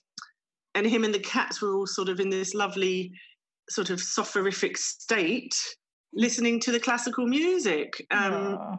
and 0.74 0.86
him 0.86 1.04
and 1.04 1.14
the 1.14 1.20
cats 1.20 1.60
were 1.60 1.74
all 1.74 1.86
sort 1.86 2.08
of 2.08 2.20
in 2.20 2.30
this 2.30 2.54
lovely, 2.54 3.12
sort 3.68 3.90
of 3.90 4.00
soporific 4.00 4.76
state. 4.76 5.54
Listening 6.12 6.60
to 6.60 6.72
the 6.72 6.80
classical 6.80 7.26
music. 7.26 8.06
Um, 8.10 8.78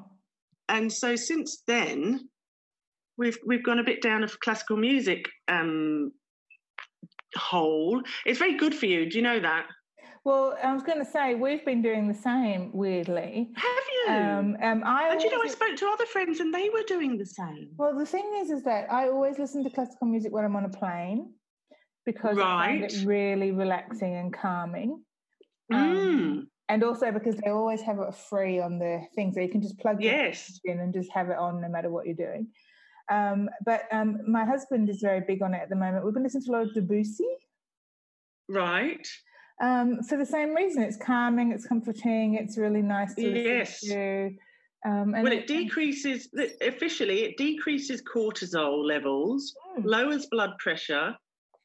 and 0.68 0.92
so 0.92 1.16
since 1.16 1.64
then, 1.68 2.30
we've 3.18 3.38
we've 3.46 3.64
gone 3.64 3.80
a 3.80 3.84
bit 3.84 4.02
down 4.02 4.24
a 4.24 4.28
classical 4.28 4.78
music 4.78 5.26
um, 5.48 6.12
hole. 7.36 8.02
It's 8.26 8.40
very 8.40 8.58
good 8.58 8.76
for 8.76 8.86
you. 8.86 9.10
Do 9.10 9.18
you 9.18 9.24
know 9.24 9.40
that? 9.40 9.66
Well, 10.26 10.58
I 10.62 10.74
was 10.74 10.84
going 10.84 11.00
to 11.00 11.10
say 11.10 11.34
we've 11.36 11.64
been 11.66 11.82
doing 11.82 12.08
the 12.08 12.14
same. 12.14 12.72
Weirdly, 12.74 13.52
Have 13.56 13.84
you? 13.94 14.14
um, 14.14 14.58
um, 14.62 14.84
I 14.86 15.10
and 15.12 15.22
you 15.22 15.32
know, 15.32 15.42
I 15.42 15.48
spoke 15.48 15.76
to 15.78 15.88
other 15.88 16.06
friends, 16.06 16.40
and 16.40 16.54
they 16.54 16.70
were 16.70 16.84
doing 16.88 17.18
the 17.18 17.26
same. 17.26 17.70
Well, 17.78 17.98
the 17.98 18.06
thing 18.06 18.30
is, 18.38 18.52
is 18.52 18.64
that 18.64 18.92
I 18.92 19.08
always 19.08 19.40
listen 19.40 19.64
to 19.64 19.70
classical 19.70 20.08
music 20.08 20.32
when 20.34 20.44
I'm 20.44 20.56
on 20.56 20.66
a 20.66 20.70
plane 20.70 21.34
because 22.06 22.38
I 22.38 22.42
find 22.42 22.84
it 22.84 23.04
really 23.06 23.52
relaxing 23.52 24.16
and 24.16 24.34
calming. 24.34 25.04
Um, 25.72 25.80
Mm, 25.80 26.48
and 26.70 26.84
also 26.84 27.12
because 27.12 27.36
they 27.38 27.50
always 27.50 27.82
have 27.82 28.00
it 28.00 28.16
free 28.16 28.60
on 28.60 28.78
the 28.78 29.02
thing, 29.16 29.34
so 29.34 29.42
you 29.42 29.50
can 29.50 29.62
just 29.62 29.80
plug 29.80 30.02
your 30.02 30.14
yes. 30.14 30.60
in 30.64 30.80
and 30.80 30.94
just 30.94 31.12
have 31.12 31.30
it 31.30 31.38
on 31.38 31.60
no 31.60 31.68
matter 31.68 31.90
what 31.90 32.06
you're 32.06 32.16
doing. 32.16 32.48
Um, 33.12 33.50
but 33.66 33.84
um, 33.92 34.20
my 34.28 34.46
husband 34.46 34.88
is 34.88 35.02
very 35.02 35.22
big 35.28 35.42
on 35.42 35.56
it 35.56 35.62
at 35.64 35.70
the 35.70 35.76
moment. 35.76 36.06
We've 36.06 36.14
been 36.14 36.22
listening 36.24 36.44
to 36.46 36.52
a 36.52 36.54
lot 36.54 36.62
of 36.68 36.74
Debussy 36.76 37.26
Right. 38.48 39.08
um, 39.60 40.04
for 40.04 40.16
the 40.18 40.26
same 40.26 40.54
reason. 40.54 40.84
It's 40.84 40.98
calming, 40.98 41.52
it's 41.52 41.66
comforting, 41.66 42.36
it's 42.36 42.58
really 42.58 42.84
nice 42.84 43.16
to 43.16 43.22
listen 43.22 43.46
Yes. 43.46 43.80
to. 43.82 44.30
Um, 44.86 45.16
and 45.16 45.24
Well, 45.24 45.34
it 45.34 45.48
decreases, 45.48 46.30
officially, 46.62 47.24
it 47.24 47.38
decreases 47.38 48.04
cortisol 48.04 48.86
levels, 48.86 49.56
Mm. 49.76 49.86
lowers 49.86 50.28
blood 50.28 50.52
pressure, 50.60 51.18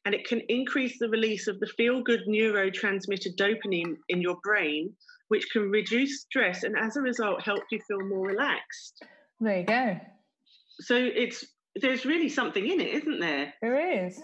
and 0.05 0.13
it 0.13 0.25
can 0.25 0.41
increase 0.49 0.97
the 0.99 1.09
release 1.09 1.47
of 1.47 1.59
the 1.59 1.67
feel 1.67 2.01
good 2.03 2.21
neurotransmitter 2.27 3.35
dopamine 3.37 3.95
in 4.09 4.21
your 4.21 4.37
brain, 4.43 4.93
which 5.29 5.47
can 5.51 5.63
reduce 5.69 6.21
stress 6.21 6.63
and 6.63 6.75
as 6.77 6.95
a 6.95 7.01
result 7.01 7.41
help 7.43 7.63
you 7.71 7.79
feel 7.87 8.07
more 8.07 8.27
relaxed. 8.27 9.03
there 9.39 9.59
you 9.59 9.65
go. 9.65 9.99
So 10.81 10.95
it's 10.95 11.43
there's 11.81 12.05
really 12.05 12.29
something 12.29 12.65
in 12.69 12.79
it, 12.79 12.93
isn't 12.93 13.19
there? 13.19 13.53
There 13.61 14.05
is. 14.05 14.21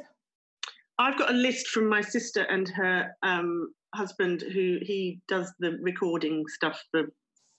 I've 1.00 1.18
got 1.18 1.32
a 1.32 1.34
list 1.34 1.68
from 1.70 1.90
my 1.90 2.02
sister 2.02 2.44
and 2.44 2.70
her 2.70 3.10
um, 3.24 3.74
husband, 3.96 4.44
who 4.54 4.78
he 4.82 5.20
does 5.28 5.52
the 5.60 5.78
recording 5.82 6.46
stuff 6.48 6.82
for 6.92 7.12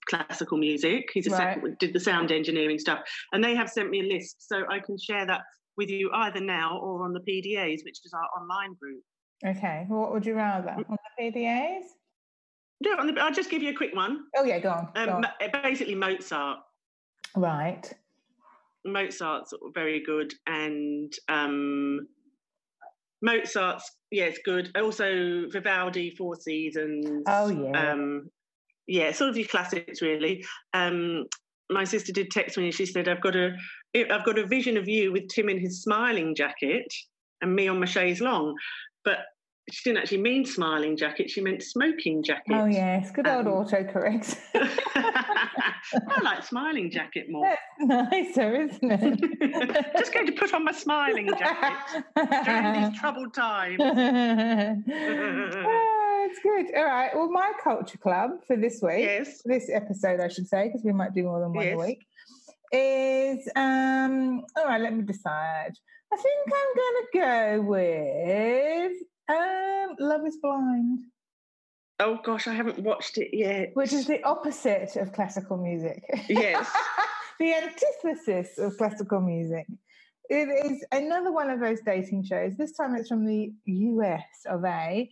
classical 0.09 0.59
music. 0.59 1.11
He's 1.13 1.27
a 1.27 1.31
Right. 1.31 1.61
sound, 1.61 1.79
did 1.79 1.93
the 1.93 2.01
sound 2.01 2.31
engineering 2.33 2.79
stuff, 2.79 3.01
and 3.33 3.43
they 3.43 3.55
have 3.55 3.69
sent 3.69 3.91
me 3.91 4.01
a 4.01 4.15
list, 4.15 4.37
so 4.49 4.63
I 4.71 4.79
can 4.79 4.97
share 4.99 5.27
that 5.27 5.43
with 5.77 5.89
you 5.91 6.11
either 6.13 6.41
now 6.41 6.79
or 6.79 7.05
on 7.05 7.13
the 7.13 7.21
PDAs, 7.21 7.85
which 7.85 8.01
is 8.05 8.13
our 8.15 8.29
online 8.41 8.75
group. 8.81 9.03
Okay. 9.45 9.85
What 9.89 10.13
would 10.13 10.25
you 10.27 10.35
rather? 10.35 10.71
On 10.71 10.85
the 11.19 11.23
PDAs? 11.23 11.83
No, 12.83 12.93
on 12.99 13.07
the, 13.07 13.21
I'll 13.21 13.33
just 13.33 13.51
give 13.51 13.63
you 13.63 13.71
a 13.71 13.77
quick 13.77 13.95
one. 13.95 14.25
Oh, 14.37 14.45
yeah, 14.45 14.59
go 14.59 14.71
on. 14.71 14.89
go 14.95 15.03
Um, 15.03 15.25
on. 15.25 15.51
basically, 15.63 15.95
Mozart. 15.95 16.59
Right. 17.37 17.93
Mozart's 18.85 19.53
very 19.75 20.03
good, 20.05 20.35
and 20.47 21.13
um, 21.29 22.01
Mozart's 23.23 23.89
yeah, 24.11 24.25
it's 24.25 24.41
good. 24.45 24.77
Also, 24.77 25.45
Vivaldi, 25.51 26.11
Four 26.11 26.37
Seasons. 26.37 27.23
Oh, 27.27 27.49
yeah. 27.49 27.93
Um, 27.93 28.29
yeah, 28.89 29.13
sort 29.13 29.31
of 29.31 29.37
your 29.39 29.47
classics, 29.47 30.03
really. 30.03 30.45
Um, 30.75 31.25
my 31.73 31.85
sister 31.85 32.13
did 32.13 32.31
text 32.31 32.57
me, 32.59 32.65
and 32.65 32.75
she 32.75 32.87
said, 32.87 33.09
"I've 33.09 33.21
got 33.21 33.37
a, 33.37 33.55
I've 33.95 34.25
got 34.25 34.39
a 34.39 34.47
vision 34.47 34.77
of 34.77 34.89
you 34.89 35.13
with 35.13 35.29
Tim 35.29 35.49
in 35.49 35.59
his 35.59 35.83
smiling 35.83 36.35
jacket 36.35 36.93
and 37.41 37.55
me 37.55 37.69
on 37.69 37.81
my 37.81 37.87
chaise 37.87 38.21
long," 38.21 38.55
but 39.05 39.19
she 39.71 39.91
didn't 39.91 40.03
actually 40.03 40.21
mean 40.21 40.45
smiling 40.45 40.97
jacket. 40.97 41.31
She 41.31 41.41
meant 41.41 41.63
smoking 41.63 42.23
jacket. 42.23 42.53
Oh, 42.53 42.67
yes. 42.67 43.13
Good 43.13 43.29
old 43.29 43.47
Um, 43.47 43.53
autocorrect. 43.53 44.37
I 44.55 46.21
like 46.23 46.43
smiling 46.45 46.91
jacket 46.91 47.27
more. 47.29 47.49
That's 47.79 48.11
nicer, 48.11 48.63
isn't 48.63 48.91
it? 48.91 49.93
Just 49.99 50.13
going 50.13 50.27
to 50.27 50.33
put 50.33 50.53
on 50.53 50.65
my 50.65 50.73
smiling 50.73 51.29
jacket 51.39 52.05
during 52.45 52.73
these 52.91 52.99
troubled 52.99 53.35
times. 53.35 53.79
It's 56.25 56.39
good. 56.41 56.75
All 56.77 56.85
right. 56.85 57.11
Well, 57.15 57.31
my 57.31 57.53
culture 57.63 57.99
club 57.99 58.31
for 58.47 58.57
this 58.57 58.81
week, 58.83 59.01
yes. 59.01 59.43
this 59.45 59.71
episode, 59.73 60.21
I 60.21 60.29
should 60.29 60.47
say, 60.47 60.69
because 60.69 60.83
we 60.85 60.93
might 60.93 61.15
do 61.15 61.25
more 61.25 61.41
than 61.41 61.53
one 61.53 61.65
Yes. 61.65 61.75
a 61.75 61.79
week, 61.79 62.07
is 62.73 63.49
um. 63.57 64.43
All 64.57 64.67
right. 64.67 64.81
Let 64.81 64.95
me 64.95 65.03
decide. 65.03 65.73
I 66.13 66.17
think 66.17 66.47
I'm 66.47 66.75
going 66.77 66.97
to 67.03 67.19
go 67.19 67.63
with 67.63 68.93
um. 69.29 69.97
Love 69.99 70.27
Is 70.27 70.39
Blind, 70.43 71.01
Oh 72.01 72.19
gosh, 72.25 72.49
I 72.49 72.53
haven't 72.55 72.79
watched 72.81 73.19
it 73.19 73.29
yet. 73.33 73.71
which 73.75 73.93
is 73.93 74.07
the 74.07 74.23
opposite 74.25 74.97
of 74.97 75.13
classical 75.13 75.57
music. 75.57 76.03
Yes. 76.29 76.69
the 77.39 77.55
antithesis 77.55 78.59
of 78.59 78.77
classical 78.77 79.21
music. 79.21 79.67
It 80.29 80.49
is 80.67 80.85
another 80.93 81.31
one 81.33 81.51
of 81.51 81.61
those 81.61 81.81
dating 81.85 82.25
shows. 82.25 82.57
This 82.57 82.73
time 82.73 82.95
it's 82.97 83.09
from 83.09 83.27
the 83.27 83.53
US 83.67 84.25
of 84.47 84.65
A, 84.65 85.09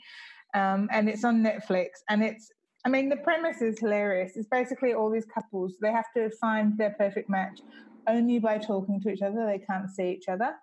um, 0.54 0.88
and 0.92 1.08
it's 1.08 1.24
on 1.24 1.42
Netflix. 1.42 1.88
And 2.08 2.22
it's, 2.22 2.50
I 2.84 2.88
mean, 2.88 3.08
the 3.08 3.16
premise 3.16 3.60
is 3.60 3.78
hilarious. 3.78 4.32
It's 4.36 4.48
basically 4.48 4.94
all 4.94 5.10
these 5.10 5.26
couples, 5.26 5.76
they 5.80 5.92
have 5.92 6.12
to 6.16 6.30
find 6.40 6.76
their 6.78 6.94
perfect 6.98 7.28
match 7.28 7.60
only 8.06 8.38
by 8.38 8.58
talking 8.58 9.00
to 9.02 9.10
each 9.10 9.22
other. 9.22 9.46
They 9.46 9.64
can't 9.64 9.90
see 9.90 10.10
each 10.10 10.28
other. 10.28 10.54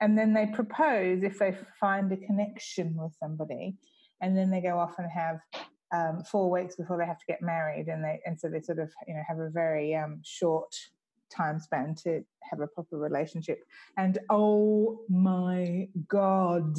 And 0.00 0.16
then 0.16 0.32
they 0.32 0.46
propose 0.46 1.22
if 1.22 1.38
they 1.38 1.56
find 1.80 2.12
a 2.12 2.16
connection 2.16 2.94
with 2.96 3.12
somebody. 3.18 3.76
And 4.20 4.36
then 4.36 4.50
they 4.50 4.60
go 4.60 4.78
off 4.78 4.94
and 4.98 5.10
have 5.10 5.40
um, 5.92 6.22
four 6.22 6.50
weeks 6.50 6.76
before 6.76 6.98
they 6.98 7.06
have 7.06 7.18
to 7.18 7.24
get 7.26 7.42
married, 7.42 7.88
and 7.88 8.04
they 8.04 8.20
and 8.26 8.38
so 8.38 8.48
they 8.48 8.60
sort 8.60 8.78
of 8.78 8.90
you 9.06 9.14
know 9.14 9.22
have 9.26 9.38
a 9.38 9.50
very 9.50 9.94
um, 9.94 10.20
short 10.24 10.74
time 11.34 11.60
span 11.60 11.94
to 12.02 12.22
have 12.42 12.60
a 12.60 12.66
proper 12.66 12.98
relationship. 12.98 13.60
And 13.96 14.18
oh 14.30 15.00
my 15.08 15.88
god, 16.08 16.78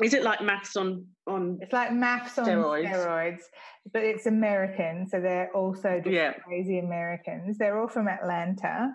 Is 0.00 0.14
it 0.14 0.22
like 0.22 0.38
MAFS 0.40 0.76
on 0.76 1.06
on? 1.26 1.58
it's 1.60 1.72
like 1.72 1.90
MAFS 1.90 2.38
on 2.38 2.46
Steroids. 2.46 2.88
steroids, 2.88 3.42
but 3.92 4.02
it's 4.02 4.26
American, 4.26 5.06
so 5.08 5.20
they're 5.20 5.50
also 5.54 6.00
just 6.00 6.12
Yeah. 6.14 6.32
crazy 6.32 6.78
Americans. 6.78 7.58
They're 7.58 7.78
all 7.78 7.88
from 7.88 8.08
Atlanta. 8.08 8.94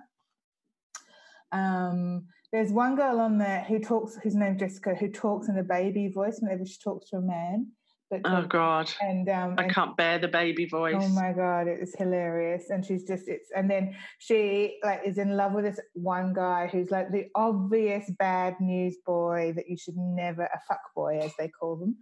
Um, 1.51 2.27
there's 2.51 2.71
one 2.71 2.95
girl 2.95 3.19
on 3.19 3.37
there 3.37 3.63
who 3.63 3.79
talks, 3.79 4.15
whose 4.23 4.35
name's 4.35 4.59
Jessica, 4.59 4.95
who 4.95 5.09
talks 5.09 5.49
in 5.49 5.57
a 5.57 5.63
baby 5.63 6.07
voice 6.09 6.39
whenever 6.41 6.65
she 6.65 6.77
talks 6.83 7.09
to 7.09 7.17
a 7.17 7.21
man. 7.21 7.71
But 8.09 8.21
Oh 8.23 8.43
God, 8.43 8.89
and 9.01 9.27
um, 9.27 9.55
I 9.57 9.63
and 9.63 9.73
can't 9.73 9.97
bear 9.97 10.17
the 10.17 10.29
baby 10.29 10.65
voice. 10.65 10.95
Oh 10.97 11.09
my 11.09 11.33
god, 11.33 11.67
it 11.67 11.81
was 11.81 11.93
hilarious. 11.97 12.69
And 12.69 12.85
she's 12.85 13.03
just 13.03 13.27
it's 13.27 13.49
and 13.53 13.69
then 13.69 13.95
she 14.19 14.79
like 14.81 15.01
is 15.05 15.17
in 15.17 15.35
love 15.35 15.51
with 15.51 15.65
this 15.65 15.79
one 15.93 16.33
guy 16.33 16.67
who's 16.67 16.89
like 16.89 17.11
the 17.11 17.25
obvious 17.35 18.09
bad 18.17 18.55
news 18.61 18.95
boy 19.05 19.51
that 19.57 19.67
you 19.67 19.77
should 19.77 19.97
never 19.97 20.43
a 20.43 20.59
fuck 20.69 20.79
boy 20.95 21.19
as 21.21 21.33
they 21.37 21.49
call 21.49 21.75
them, 21.75 21.97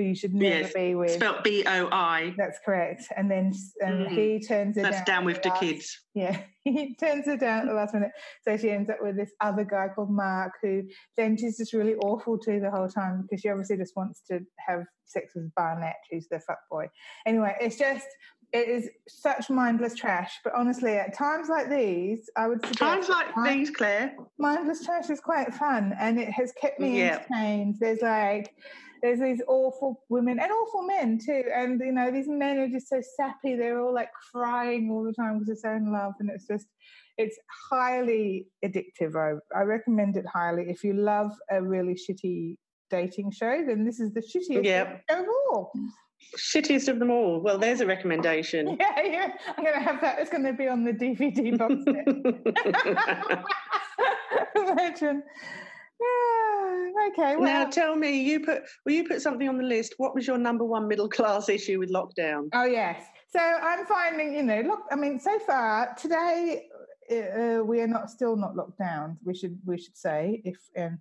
who 0.00 0.08
you 0.08 0.14
should 0.14 0.34
never 0.34 0.60
Yes, 0.60 0.72
be 0.72 0.94
with. 0.94 1.10
Spelt 1.12 1.44
B 1.44 1.62
O 1.66 1.88
I. 1.92 2.34
That's 2.38 2.58
correct. 2.64 3.04
And 3.16 3.30
then 3.30 3.52
and 3.80 4.06
Mm. 4.06 4.08
he 4.10 4.40
turns 4.40 4.76
her 4.76 4.82
That's 4.82 4.96
down. 4.98 5.04
down 5.04 5.24
with 5.26 5.42
the 5.42 5.50
last- 5.50 5.60
kids. 5.60 6.00
Yeah, 6.14 6.40
he 6.64 6.94
turns 6.94 7.26
her 7.26 7.36
down 7.36 7.60
at 7.60 7.66
the 7.66 7.74
last 7.74 7.94
minute. 7.94 8.10
So 8.42 8.56
she 8.56 8.70
ends 8.70 8.88
up 8.90 8.96
with 9.00 9.16
this 9.16 9.32
other 9.40 9.64
guy 9.64 9.88
called 9.94 10.10
Mark, 10.10 10.52
who 10.62 10.82
then 11.16 11.36
she's 11.36 11.58
just 11.58 11.72
really 11.72 11.94
awful 11.96 12.38
to 12.38 12.60
the 12.60 12.70
whole 12.70 12.88
time 12.88 13.22
because 13.22 13.40
she 13.42 13.48
obviously 13.48 13.76
just 13.76 13.94
wants 13.96 14.22
to 14.30 14.40
have 14.66 14.84
sex 15.04 15.32
with 15.34 15.54
Barnett, 15.54 15.96
who's 16.10 16.28
the 16.28 16.40
fuck 16.40 16.58
boy. 16.70 16.88
Anyway, 17.26 17.54
it's 17.60 17.76
just 17.76 18.06
it 18.52 18.68
is 18.68 18.88
such 19.06 19.48
mindless 19.48 19.94
trash. 19.94 20.32
But 20.42 20.54
honestly, 20.56 20.94
at 20.96 21.14
times 21.16 21.48
like 21.48 21.70
these, 21.70 22.28
I 22.36 22.48
would 22.48 22.60
suggest 22.66 22.78
Times 22.80 23.08
like 23.08 23.36
mind- 23.36 23.60
these, 23.60 23.70
Claire. 23.70 24.16
mindless 24.38 24.84
trash 24.84 25.08
is 25.08 25.20
quite 25.20 25.54
fun 25.54 25.94
and 26.00 26.18
it 26.18 26.30
has 26.30 26.52
kept 26.60 26.80
me 26.80 26.98
Yeah. 26.98 27.18
entertained. 27.18 27.76
There's 27.78 28.02
like 28.02 28.52
there's 29.02 29.20
these 29.20 29.42
awful 29.48 30.02
women 30.08 30.38
and 30.38 30.50
awful 30.50 30.82
men 30.82 31.18
too. 31.24 31.44
And 31.54 31.80
you 31.80 31.92
know, 31.92 32.10
these 32.10 32.28
men 32.28 32.58
are 32.58 32.68
just 32.68 32.88
so 32.88 33.00
sappy, 33.16 33.56
they're 33.56 33.80
all 33.80 33.94
like 33.94 34.10
crying 34.32 34.90
all 34.90 35.02
the 35.04 35.12
time 35.12 35.34
because 35.38 35.46
they're 35.62 35.72
so 35.72 35.76
in 35.76 35.92
love. 35.92 36.14
And 36.20 36.30
it's 36.30 36.46
just 36.46 36.66
it's 37.18 37.38
highly 37.70 38.46
addictive. 38.64 39.14
I, 39.16 39.38
I 39.58 39.62
recommend 39.62 40.16
it 40.16 40.24
highly. 40.26 40.64
If 40.70 40.82
you 40.84 40.94
love 40.94 41.30
a 41.50 41.62
really 41.62 41.94
shitty 41.94 42.56
dating 42.90 43.30
show, 43.32 43.62
then 43.66 43.84
this 43.84 44.00
is 44.00 44.12
the 44.12 44.20
shittiest 44.20 44.64
Yep. 44.64 45.02
show 45.10 45.20
of 45.20 45.26
all. 45.52 45.72
Shittiest 46.38 46.88
of 46.88 46.98
them 46.98 47.10
all. 47.10 47.40
Well, 47.40 47.58
there's 47.58 47.80
a 47.80 47.86
recommendation. 47.86 48.76
Yeah, 48.80 49.02
yeah. 49.02 49.32
I'm 49.56 49.64
gonna 49.64 49.80
have 49.80 50.00
that. 50.02 50.18
It's 50.18 50.30
gonna 50.30 50.52
be 50.52 50.68
on 50.68 50.84
the 50.84 50.92
DVD 50.92 51.56
box 51.58 51.74
set. 51.84 53.44
Imagine. 54.56 55.22
Yeah, 56.00 57.08
okay. 57.08 57.36
Well, 57.36 57.44
now 57.44 57.64
tell 57.68 57.96
me, 57.96 58.22
you 58.22 58.40
put 58.40 58.62
well, 58.86 58.94
you 58.94 59.06
put 59.06 59.20
something 59.20 59.48
on 59.48 59.58
the 59.58 59.64
list. 59.64 59.94
What 59.98 60.14
was 60.14 60.26
your 60.26 60.38
number 60.38 60.64
one 60.64 60.88
middle 60.88 61.08
class 61.08 61.48
issue 61.48 61.78
with 61.78 61.92
lockdown? 61.92 62.48
oh 62.52 62.64
yes. 62.64 63.04
So 63.28 63.38
I'm 63.40 63.86
finding, 63.86 64.34
you 64.34 64.42
know, 64.42 64.60
look. 64.62 64.80
I 64.90 64.96
mean, 64.96 65.20
so 65.20 65.38
far 65.38 65.94
today 65.94 66.68
uh, 67.10 67.62
we 67.64 67.80
are 67.80 67.86
not 67.86 68.10
still 68.10 68.36
not 68.36 68.56
locked 68.56 68.78
down. 68.78 69.18
We 69.24 69.34
should 69.34 69.58
we 69.64 69.78
should 69.78 69.96
say 69.96 70.42
if 70.44 70.56
um, 70.76 70.98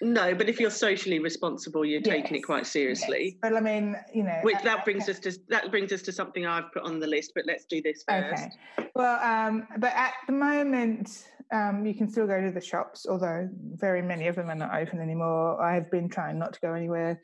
No, 0.00 0.34
but 0.34 0.48
if 0.48 0.60
you're 0.60 0.70
socially 0.70 1.18
responsible, 1.18 1.84
you're 1.84 2.00
yes. 2.04 2.08
taking 2.08 2.36
it 2.36 2.42
quite 2.42 2.66
seriously. 2.66 3.24
Yes. 3.24 3.34
But 3.42 3.56
I 3.56 3.60
mean, 3.60 3.96
you 4.14 4.22
know, 4.24 4.38
which 4.42 4.62
that 4.62 4.84
brings 4.84 5.08
us 5.08 5.18
to 5.20 5.32
that 5.48 5.70
brings 5.70 5.92
us 5.92 6.02
to 6.02 6.12
something 6.12 6.46
I've 6.46 6.72
put 6.72 6.82
on 6.82 7.00
the 7.00 7.06
list. 7.06 7.32
But 7.34 7.44
let's 7.46 7.64
do 7.64 7.80
this 7.82 8.04
first. 8.08 8.44
Okay. 8.78 8.90
Well, 8.94 9.18
um, 9.22 9.66
but 9.78 9.92
at 9.94 10.14
the 10.26 10.32
moment, 10.32 11.26
um, 11.52 11.86
you 11.86 11.94
can 11.94 12.08
still 12.08 12.26
go 12.26 12.40
to 12.40 12.50
the 12.50 12.60
shops, 12.60 13.06
although 13.08 13.48
very 13.74 14.02
many 14.02 14.26
of 14.28 14.36
them 14.36 14.50
are 14.50 14.54
not 14.54 14.74
open 14.74 15.00
anymore. 15.00 15.60
I 15.62 15.74
have 15.74 15.90
been 15.90 16.08
trying 16.08 16.38
not 16.38 16.52
to 16.54 16.60
go 16.60 16.74
anywhere, 16.74 17.20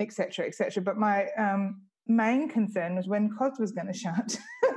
etc., 0.00 0.46
etc. 0.46 0.82
But 0.82 0.96
my 0.96 1.26
um, 1.38 1.82
main 2.06 2.48
concern 2.48 2.96
was 2.96 3.06
when 3.06 3.30
COS 3.36 3.58
was 3.58 3.72
going 3.72 3.86
to 3.86 3.98
shut. 3.98 4.38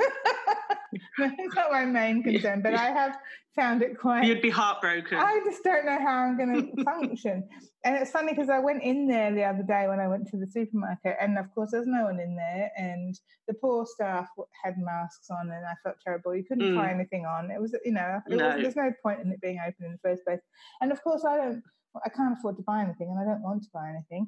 It's 1.19 1.55
not 1.55 1.71
my 1.71 1.85
main 1.85 2.23
concern, 2.23 2.61
but 2.61 2.73
I 2.73 2.91
have 2.91 3.17
found 3.55 3.81
it 3.81 3.97
quite. 3.99 4.23
You'd 4.25 4.41
be 4.41 4.49
heartbroken. 4.49 5.17
I 5.17 5.39
just 5.43 5.63
don't 5.63 5.85
know 5.85 5.99
how 5.99 6.19
I'm 6.19 6.37
going 6.37 6.75
to 6.77 6.83
function. 6.83 7.43
And 7.83 7.95
it's 7.95 8.11
funny 8.11 8.33
because 8.33 8.49
I 8.49 8.59
went 8.59 8.83
in 8.83 9.07
there 9.07 9.33
the 9.33 9.43
other 9.43 9.63
day 9.63 9.87
when 9.87 9.99
I 9.99 10.07
went 10.07 10.27
to 10.29 10.37
the 10.37 10.47
supermarket, 10.47 11.17
and 11.19 11.37
of 11.37 11.53
course, 11.53 11.71
there's 11.71 11.87
no 11.87 12.03
one 12.03 12.19
in 12.19 12.35
there, 12.35 12.71
and 12.77 13.19
the 13.47 13.53
poor 13.53 13.85
staff 13.85 14.27
had 14.63 14.75
masks 14.77 15.29
on, 15.29 15.51
and 15.51 15.65
I 15.65 15.73
felt 15.83 15.97
terrible. 16.03 16.35
You 16.35 16.43
couldn't 16.43 16.73
mm. 16.73 16.75
try 16.75 16.91
anything 16.91 17.25
on. 17.25 17.51
It 17.51 17.59
was, 17.59 17.75
you 17.83 17.91
know, 17.91 18.21
no. 18.27 18.47
was, 18.47 18.55
there's 18.61 18.75
no 18.75 18.91
point 19.01 19.21
in 19.21 19.31
it 19.31 19.41
being 19.41 19.59
open 19.59 19.85
in 19.85 19.91
the 19.91 20.09
first 20.09 20.23
place. 20.25 20.39
And 20.81 20.91
of 20.91 21.03
course, 21.03 21.25
I 21.25 21.37
don't, 21.37 21.63
I 22.05 22.09
can't 22.09 22.37
afford 22.37 22.57
to 22.57 22.63
buy 22.63 22.81
anything, 22.81 23.09
and 23.09 23.19
I 23.19 23.23
don't 23.23 23.41
want 23.41 23.63
to 23.63 23.69
buy 23.73 23.89
anything. 23.89 24.27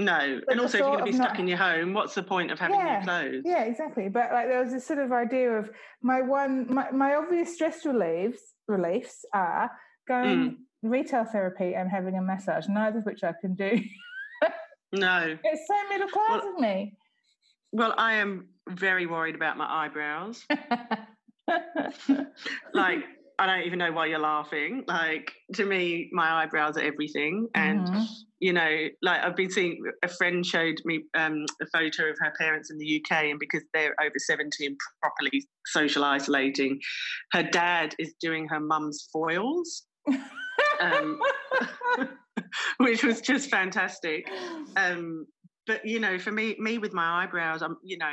No, 0.00 0.40
but 0.46 0.52
and 0.52 0.60
also 0.62 0.78
if 0.78 0.80
you're 0.80 0.92
going 0.92 1.04
to 1.04 1.04
be 1.04 1.12
stuck 1.12 1.32
not, 1.32 1.40
in 1.40 1.48
your 1.48 1.58
home, 1.58 1.92
what's 1.92 2.14
the 2.14 2.22
point 2.22 2.50
of 2.50 2.58
having 2.58 2.76
yeah, 2.76 2.98
new 2.98 3.04
clothes? 3.04 3.42
Yeah, 3.44 3.64
exactly. 3.64 4.08
But 4.08 4.32
like 4.32 4.48
there 4.48 4.62
was 4.62 4.72
this 4.72 4.86
sort 4.86 4.98
of 4.98 5.12
idea 5.12 5.50
of 5.50 5.70
my 6.02 6.22
one, 6.22 6.72
my, 6.72 6.90
my 6.90 7.16
obvious 7.16 7.52
stress 7.52 7.84
reliefs 7.84 8.40
reliefs 8.66 9.26
are 9.34 9.70
going 10.08 10.38
mm. 10.38 10.56
retail 10.82 11.24
therapy 11.24 11.74
and 11.74 11.90
having 11.90 12.16
a 12.16 12.22
massage, 12.22 12.66
neither 12.66 13.00
of 13.00 13.04
which 13.04 13.22
I 13.22 13.34
can 13.42 13.54
do. 13.54 13.78
no, 14.92 15.36
it's 15.44 15.66
so 15.68 15.74
middle 15.90 16.08
class 16.08 16.42
well, 16.44 16.54
of 16.54 16.60
me. 16.60 16.96
Well, 17.72 17.94
I 17.98 18.14
am 18.14 18.48
very 18.70 19.04
worried 19.04 19.34
about 19.34 19.58
my 19.58 19.84
eyebrows. 19.84 20.46
like 22.72 23.04
I 23.40 23.46
don't 23.46 23.66
even 23.66 23.78
know 23.78 23.90
why 23.90 24.04
you're 24.04 24.18
laughing. 24.18 24.84
Like 24.86 25.32
to 25.54 25.64
me, 25.64 26.10
my 26.12 26.42
eyebrows 26.42 26.76
are 26.76 26.82
everything, 26.82 27.48
and 27.54 27.88
mm-hmm. 27.88 28.02
you 28.38 28.52
know, 28.52 28.88
like 29.00 29.24
I've 29.24 29.34
been 29.34 29.50
seeing 29.50 29.82
a 30.02 30.08
friend 30.08 30.44
showed 30.44 30.78
me 30.84 31.04
um, 31.16 31.46
a 31.62 31.66
photo 31.72 32.10
of 32.10 32.18
her 32.20 32.34
parents 32.38 32.70
in 32.70 32.76
the 32.76 33.02
UK, 33.02 33.24
and 33.24 33.38
because 33.38 33.62
they're 33.72 33.94
over 33.98 34.18
seventy 34.18 34.66
and 34.66 34.76
properly 35.02 35.42
social 35.64 36.04
isolating, 36.04 36.78
her 37.32 37.42
dad 37.42 37.94
is 37.98 38.12
doing 38.20 38.46
her 38.48 38.60
mum's 38.60 39.08
foils. 39.10 39.86
um, 40.80 41.18
which 42.76 43.02
was 43.02 43.22
just 43.22 43.50
fantastic. 43.50 44.28
Um, 44.76 45.26
but 45.66 45.86
you 45.86 45.98
know, 45.98 46.18
for 46.18 46.30
me, 46.30 46.56
me 46.58 46.76
with 46.76 46.92
my 46.92 47.24
eyebrows, 47.24 47.62
I'm, 47.62 47.78
you 47.82 47.96
know, 47.96 48.12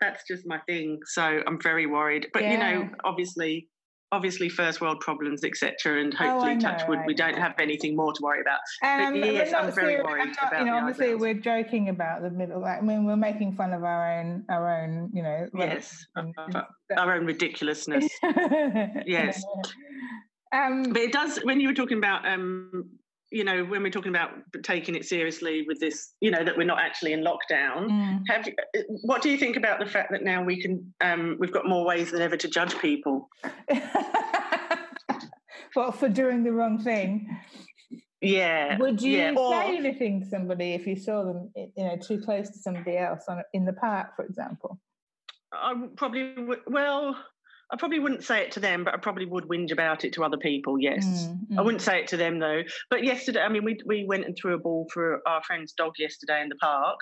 that's 0.00 0.24
just 0.28 0.44
my 0.46 0.58
thing. 0.66 0.98
So 1.06 1.22
I'm 1.46 1.60
very 1.60 1.86
worried. 1.86 2.26
But 2.32 2.42
yeah. 2.42 2.52
you 2.52 2.58
know, 2.58 2.88
obviously, 3.04 3.68
obviously 4.14 4.48
first 4.48 4.80
world 4.80 5.00
problems, 5.00 5.44
etc. 5.44 6.00
And 6.00 6.14
oh, 6.14 6.16
hopefully, 6.16 6.54
oh, 6.56 6.60
touch 6.60 6.88
wood, 6.88 7.00
we 7.06 7.14
don't 7.14 7.36
have 7.36 7.54
anything 7.58 7.96
more 7.96 8.12
to 8.12 8.22
worry 8.22 8.40
about. 8.40 8.60
Um, 8.82 9.20
but 9.20 9.32
yes, 9.32 9.52
I'm 9.52 9.72
very 9.72 10.00
worried 10.02 10.34
not, 10.40 10.48
about. 10.48 10.60
You 10.60 10.66
know, 10.66 10.76
obviously, 10.76 11.06
eyebrows. 11.06 11.20
we're 11.20 11.34
joking 11.34 11.88
about 11.88 12.22
the 12.22 12.30
middle. 12.30 12.60
Like, 12.60 12.78
I 12.78 12.80
mean, 12.82 13.04
we're 13.04 13.16
making 13.16 13.56
fun 13.56 13.72
of 13.72 13.82
our 13.82 14.20
own, 14.20 14.44
our 14.48 14.82
own, 14.82 15.10
you 15.12 15.22
know, 15.22 15.48
yes, 15.54 16.06
our 16.96 17.14
own 17.14 17.26
ridiculousness. 17.26 18.08
yes. 19.06 19.42
Um, 20.52 20.84
but 20.84 21.02
it 21.02 21.12
does 21.12 21.38
when 21.38 21.58
you 21.58 21.66
were 21.66 21.74
talking 21.74 21.98
about 21.98 22.24
um, 22.28 22.88
you 23.34 23.42
know, 23.42 23.64
when 23.64 23.82
we're 23.82 23.90
talking 23.90 24.14
about 24.14 24.30
taking 24.62 24.94
it 24.94 25.04
seriously 25.04 25.64
with 25.66 25.80
this, 25.80 26.12
you 26.20 26.30
know, 26.30 26.44
that 26.44 26.56
we're 26.56 26.62
not 26.62 26.78
actually 26.78 27.12
in 27.12 27.24
lockdown. 27.24 27.90
Mm. 27.90 28.20
Have 28.28 28.46
you, 28.46 28.52
uh, 28.76 28.82
what 29.02 29.22
do 29.22 29.28
you 29.28 29.36
think 29.36 29.56
about 29.56 29.80
the 29.80 29.86
fact 29.86 30.12
that 30.12 30.22
now 30.22 30.44
we 30.44 30.62
can, 30.62 30.94
um, 31.00 31.36
we've 31.40 31.52
got 31.52 31.66
more 31.66 31.84
ways 31.84 32.12
than 32.12 32.22
ever 32.22 32.36
to 32.36 32.46
judge 32.46 32.78
people? 32.78 33.28
well, 35.74 35.92
for 35.92 36.08
doing 36.08 36.44
the 36.44 36.52
wrong 36.52 36.78
thing. 36.82 37.28
Yeah. 38.20 38.78
Would 38.78 39.02
you 39.02 39.18
yeah. 39.18 39.30
say 39.30 39.36
or, 39.36 39.62
anything 39.62 40.22
to 40.22 40.26
somebody 40.26 40.72
if 40.72 40.86
you 40.86 40.96
saw 40.96 41.24
them, 41.24 41.52
you 41.54 41.84
know, 41.84 41.96
too 41.96 42.20
close 42.20 42.48
to 42.50 42.58
somebody 42.58 42.96
else 42.96 43.24
on 43.28 43.42
in 43.52 43.64
the 43.64 43.74
park, 43.74 44.16
for 44.16 44.24
example? 44.24 44.80
I 45.52 45.74
probably 45.96 46.34
would. 46.36 46.60
Well, 46.66 47.16
I 47.72 47.76
probably 47.76 47.98
wouldn't 47.98 48.24
say 48.24 48.42
it 48.42 48.52
to 48.52 48.60
them, 48.60 48.84
but 48.84 48.94
I 48.94 48.96
probably 48.96 49.26
would 49.26 49.44
whinge 49.44 49.72
about 49.72 50.04
it 50.04 50.12
to 50.14 50.24
other 50.24 50.36
people. 50.36 50.78
Yes, 50.78 51.04
mm, 51.06 51.38
mm. 51.50 51.58
I 51.58 51.62
wouldn't 51.62 51.82
say 51.82 52.00
it 52.00 52.08
to 52.08 52.16
them 52.16 52.38
though. 52.38 52.62
But 52.90 53.04
yesterday, 53.04 53.40
I 53.40 53.48
mean, 53.48 53.64
we 53.64 53.78
we 53.86 54.04
went 54.04 54.24
and 54.24 54.36
threw 54.36 54.54
a 54.54 54.58
ball 54.58 54.86
for 54.92 55.20
our 55.26 55.42
friend's 55.42 55.72
dog 55.72 55.92
yesterday 55.98 56.42
in 56.42 56.48
the 56.48 56.56
park. 56.56 56.98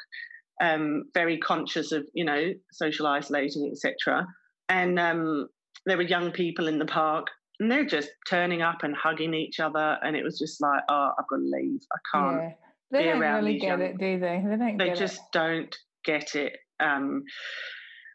Um, 0.63 1.05
very 1.15 1.39
conscious 1.39 1.93
of 1.93 2.05
you 2.15 2.25
know 2.25 2.53
social 2.73 3.07
isolating, 3.07 3.71
etc. 3.73 4.27
And 4.69 4.99
um, 4.99 5.49
there 5.87 5.97
were 5.97 6.03
young 6.03 6.31
people 6.31 6.69
in 6.69 6.79
the 6.79 6.87
park, 6.87 7.29
and 7.63 7.71
they're 7.71 7.85
just 7.85 8.11
turning 8.29 8.61
up 8.61 8.83
and 8.83 8.93
hugging 8.97 9.35
each 9.35 9.61
other, 9.61 9.97
and 10.03 10.17
it 10.17 10.25
was 10.25 10.37
just 10.37 10.61
like, 10.61 10.83
oh, 10.89 11.13
I've 11.17 11.29
got 11.29 11.37
to 11.37 11.43
leave. 11.43 11.81
I 11.93 11.99
can't. 12.13 12.43
Yeah. 12.43 12.51
They 12.91 13.05
don't 13.05 13.21
really 13.21 13.59
get 13.59 13.79
young. 13.79 13.83
it, 13.83 13.99
do 13.99 14.19
they? 14.19 14.43
They 14.45 14.57
don't. 14.57 14.79
They 14.79 14.93
just 14.95 15.19
it. 15.19 15.23
don't 15.33 15.77
get 16.05 16.35
it. 16.35 16.57
Um, 16.81 17.23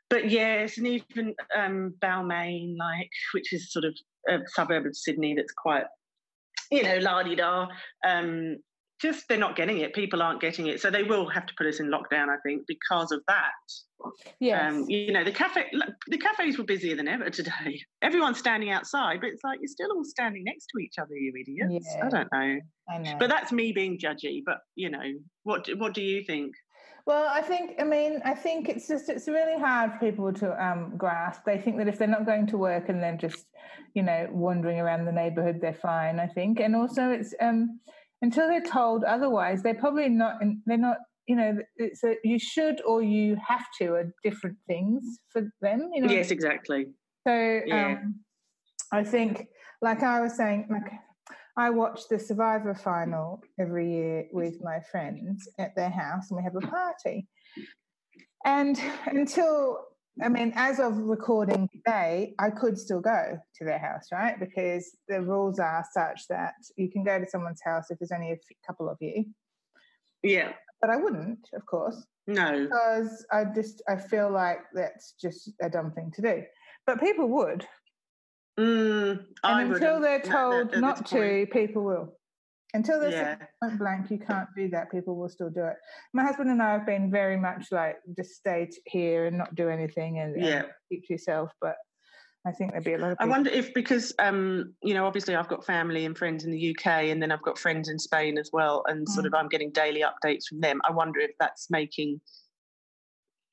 but 0.10 0.29
yes, 0.29 0.77
and 0.77 0.88
even 0.88 1.33
um, 1.57 1.93
Balmain, 2.03 2.75
like 2.77 3.10
which 3.33 3.53
is 3.53 3.71
sort 3.71 3.86
of 3.86 3.95
a 4.29 4.39
suburb 4.47 4.86
of 4.86 4.97
Sydney 4.97 5.33
that's 5.33 5.53
quite, 5.53 5.86
you 6.69 6.83
know, 6.83 6.97
la 6.97 7.23
di 7.23 7.36
da. 7.36 7.67
Um, 8.05 8.57
just 9.01 9.27
they're 9.27 9.38
not 9.38 9.55
getting 9.55 9.79
it. 9.79 9.93
People 9.93 10.21
aren't 10.21 10.41
getting 10.41 10.67
it, 10.67 10.81
so 10.81 10.89
they 10.89 11.03
will 11.03 11.27
have 11.29 11.45
to 11.45 11.53
put 11.57 11.67
us 11.67 11.79
in 11.79 11.88
lockdown. 11.88 12.29
I 12.29 12.38
think 12.43 12.63
because 12.67 13.12
of 13.12 13.21
that. 13.27 13.51
Yes. 14.39 14.73
Um, 14.73 14.86
you 14.88 15.12
know, 15.12 15.23
the 15.23 15.31
cafe, 15.31 15.65
the 16.07 16.17
cafes 16.17 16.57
were 16.57 16.63
busier 16.63 16.95
than 16.95 17.07
ever 17.07 17.29
today. 17.29 17.81
Everyone's 18.01 18.38
standing 18.38 18.69
outside, 18.69 19.21
but 19.21 19.29
it's 19.29 19.43
like 19.43 19.60
you're 19.60 19.67
still 19.67 19.91
all 19.91 20.03
standing 20.03 20.43
next 20.43 20.67
to 20.67 20.79
each 20.79 20.95
other, 20.99 21.15
you 21.15 21.33
idiots. 21.39 21.88
Yeah. 21.95 22.05
I 22.05 22.10
don't 22.10 22.31
know. 22.31 22.60
I 22.89 22.97
know. 22.99 23.15
But 23.19 23.29
that's 23.29 23.51
me 23.51 23.71
being 23.71 23.97
judgy. 23.97 24.41
But 24.45 24.60
you 24.75 24.89
know, 24.89 25.03
what 25.43 25.67
what 25.77 25.93
do 25.93 26.01
you 26.01 26.23
think? 26.23 26.53
Well, 27.07 27.29
I 27.29 27.41
think, 27.41 27.75
I 27.79 27.86
mean, 27.86 28.21
I 28.25 28.33
think 28.33 28.67
it's 28.67 28.86
just, 28.86 29.07
it's 29.07 29.29
really 29.29 29.57
hard 29.57 29.93
for 29.93 29.99
people 29.99 30.33
to 30.33 30.62
um, 30.62 30.97
grasp. 30.97 31.43
They 31.45 31.57
think 31.57 31.77
that 31.77 31.88
if 31.88 31.97
they're 31.97 32.05
not 32.05 32.25
going 32.25 32.47
to 32.47 32.57
work 32.57 32.89
and 32.89 33.01
they're 33.01 33.15
just, 33.15 33.45
you 33.93 34.03
know, 34.03 34.27
wandering 34.29 34.81
around 34.81 35.05
the 35.05 35.13
neighborhood, 35.13 35.62
they're 35.62 35.73
fine, 35.73 36.19
I 36.19 36.27
think. 36.27 36.60
And 36.60 36.75
also, 36.75 37.10
it's 37.12 37.33
um, 37.39 37.79
until 38.21 38.47
they're 38.47 38.62
told 38.62 39.03
otherwise, 39.03 39.63
they're 39.63 39.75
probably 39.75 40.10
not, 40.10 40.36
they're 40.65 40.77
not, 40.77 40.97
you 41.27 41.36
know, 41.36 41.58
it's 41.75 42.03
a, 42.03 42.15
you 42.23 42.39
should 42.39 42.82
or 42.86 43.01
you 43.01 43.38
have 43.45 43.65
to 43.80 43.93
are 43.93 44.13
different 44.23 44.58
things 44.67 45.03
for 45.32 45.41
them, 45.62 45.89
you 45.93 46.01
know. 46.01 46.12
Yes, 46.12 46.32
exactly. 46.32 46.88
So 47.27 47.62
yeah. 47.65 47.97
um, 48.01 48.15
I 48.91 49.03
think, 49.03 49.47
like 49.82 50.03
I 50.03 50.21
was 50.21 50.36
saying, 50.36 50.67
like 50.71 50.91
I 51.58 51.69
watch 51.69 52.01
the 52.10 52.17
Survivor 52.17 52.73
final 52.73 53.41
every 53.60 53.91
year 53.91 54.25
with 54.32 54.56
my 54.62 54.80
friends 54.91 55.47
at 55.60 55.75
their 55.75 55.89
house, 55.89 56.30
and 56.30 56.38
we 56.38 56.43
have 56.43 56.56
a 56.56 56.65
party. 56.65 57.27
And 58.45 58.80
until, 59.08 59.80
I 60.21 60.30
mean, 60.30 60.51
as 60.56 60.80
of 60.80 60.97
recording 60.97 61.69
today, 61.71 62.34
I 62.39 62.49
could 62.49 62.77
still 62.77 63.01
go 63.01 63.38
to 63.58 63.65
their 63.65 63.77
house, 63.77 64.08
right? 64.12 64.39
Because 64.39 64.95
the 65.08 65.21
rules 65.21 65.60
are 65.60 65.86
such 65.91 66.27
that 66.30 66.56
you 66.75 66.89
can 66.89 67.03
go 67.03 67.19
to 67.19 67.30
someone's 67.30 67.62
house 67.63 67.91
if 67.91 67.99
there's 67.99 68.12
only 68.12 68.32
a 68.32 68.38
couple 68.65 68.89
of 68.89 68.97
you. 68.99 69.25
Yeah. 70.23 70.53
But 70.82 70.89
I 70.89 70.97
wouldn't, 70.97 71.47
of 71.53 71.65
course. 71.65 72.06
No. 72.25 72.63
Because 72.63 73.25
I 73.32 73.45
just, 73.45 73.82
I 73.88 73.95
feel 73.95 74.32
like 74.32 74.60
that's 74.73 75.13
just 75.21 75.51
a 75.62 75.69
dumb 75.69 75.91
thing 75.91 76.12
to 76.15 76.21
do. 76.21 76.43
But 76.86 76.99
people 76.99 77.27
would. 77.30 77.65
Mm, 78.60 79.23
and 79.43 79.73
until 79.73 80.01
they're 80.01 80.21
told 80.21 80.75
not 80.77 81.06
to, 81.08 81.47
people 81.51 81.84
will. 81.84 82.16
Until 82.73 82.99
there's 82.99 83.13
yeah. 83.13 83.38
point 83.63 83.80
blank, 83.80 84.12
you 84.12 84.19
can't 84.19 84.49
do 84.56 84.69
that. 84.69 84.91
People 84.91 85.15
will 85.15 85.30
still 85.30 85.49
do 85.49 85.63
it. 85.63 85.75
My 86.13 86.23
husband 86.23 86.49
and 86.49 86.62
I 86.62 86.73
have 86.73 86.86
been 86.86 87.10
very 87.10 87.38
much 87.38 87.67
like 87.71 87.95
just 88.15 88.32
stay 88.32 88.69
here 88.86 89.25
and 89.25 89.38
not 89.38 89.56
do 89.56 89.69
anything 89.69 90.19
and, 90.19 90.36
yeah. 90.39 90.58
and 90.58 90.67
keep 90.89 91.08
to 91.08 91.13
yourself. 91.13 91.51
But 91.62 91.75
I 92.45 92.51
think 92.51 92.71
there'd 92.71 92.84
be 92.84 92.93
a 92.93 92.97
lot 92.97 93.12
of. 93.12 93.17
People. 93.17 93.25
I 93.25 93.36
wonder 93.36 93.49
if 93.49 93.73
because 93.73 94.13
um, 94.19 94.73
you 94.84 94.93
know, 94.93 95.06
obviously 95.06 95.36
I've 95.36 95.47
got 95.47 95.65
family 95.65 96.06
and 96.06 96.17
friends 96.17 96.43
in 96.43 96.51
the 96.51 96.75
UK, 96.75 97.06
and 97.06 97.21
then 97.21 97.32
I've 97.32 97.41
got 97.41 97.58
friends 97.58 97.89
in 97.89 97.99
Spain 97.99 98.38
as 98.38 98.49
well, 98.51 98.84
and 98.88 99.08
mm. 99.08 99.10
sort 99.10 99.25
of 99.25 99.34
I'm 99.34 99.47
getting 99.47 99.71
daily 99.71 100.03
updates 100.03 100.45
from 100.49 100.60
them. 100.60 100.82
I 100.88 100.91
wonder 100.91 101.19
if 101.19 101.32
that's 101.39 101.67
making 101.69 102.19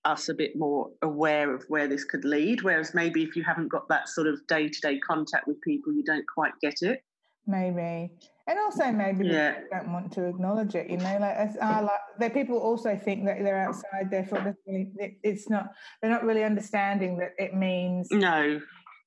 us 0.05 0.29
a 0.29 0.35
bit 0.35 0.53
more 0.55 0.90
aware 1.03 1.55
of 1.55 1.64
where 1.68 1.88
this 1.88 2.05
could 2.05 2.24
lead. 2.24 2.62
Whereas 2.62 2.94
maybe 2.94 3.22
if 3.22 3.37
you 3.37 3.42
haven't 3.42 3.68
got 3.68 3.88
that 3.88 4.09
sort 4.09 4.27
of 4.27 4.38
day 4.48 4.68
to 4.68 4.81
day 4.81 4.98
contact 4.98 5.46
with 5.46 5.61
people, 5.62 5.92
you 5.92 6.05
don't 6.05 6.27
quite 6.33 6.53
get 6.61 6.83
it. 6.83 7.00
Maybe. 7.46 8.11
And 8.46 8.59
also 8.59 8.92
maybe 8.92 9.26
yeah. 9.26 9.61
don't 9.72 9.92
want 9.92 10.12
to 10.12 10.26
acknowledge 10.26 10.74
it, 10.74 10.90
you 10.90 10.98
know, 10.98 11.18
like, 11.18 11.50
uh, 11.62 11.83
like 11.83 12.00
that 12.18 12.35
people 12.35 12.59
also 12.59 12.94
think 12.94 13.24
that 13.24 13.42
they're 13.42 13.57
outside, 13.57 14.11
therefore 14.11 14.54
it's 14.66 15.48
not, 15.48 15.70
they're 16.02 16.11
not 16.11 16.24
really 16.24 16.44
understanding 16.44 17.16
that 17.18 17.30
it 17.38 17.54
means 17.54 18.09
no 18.11 18.61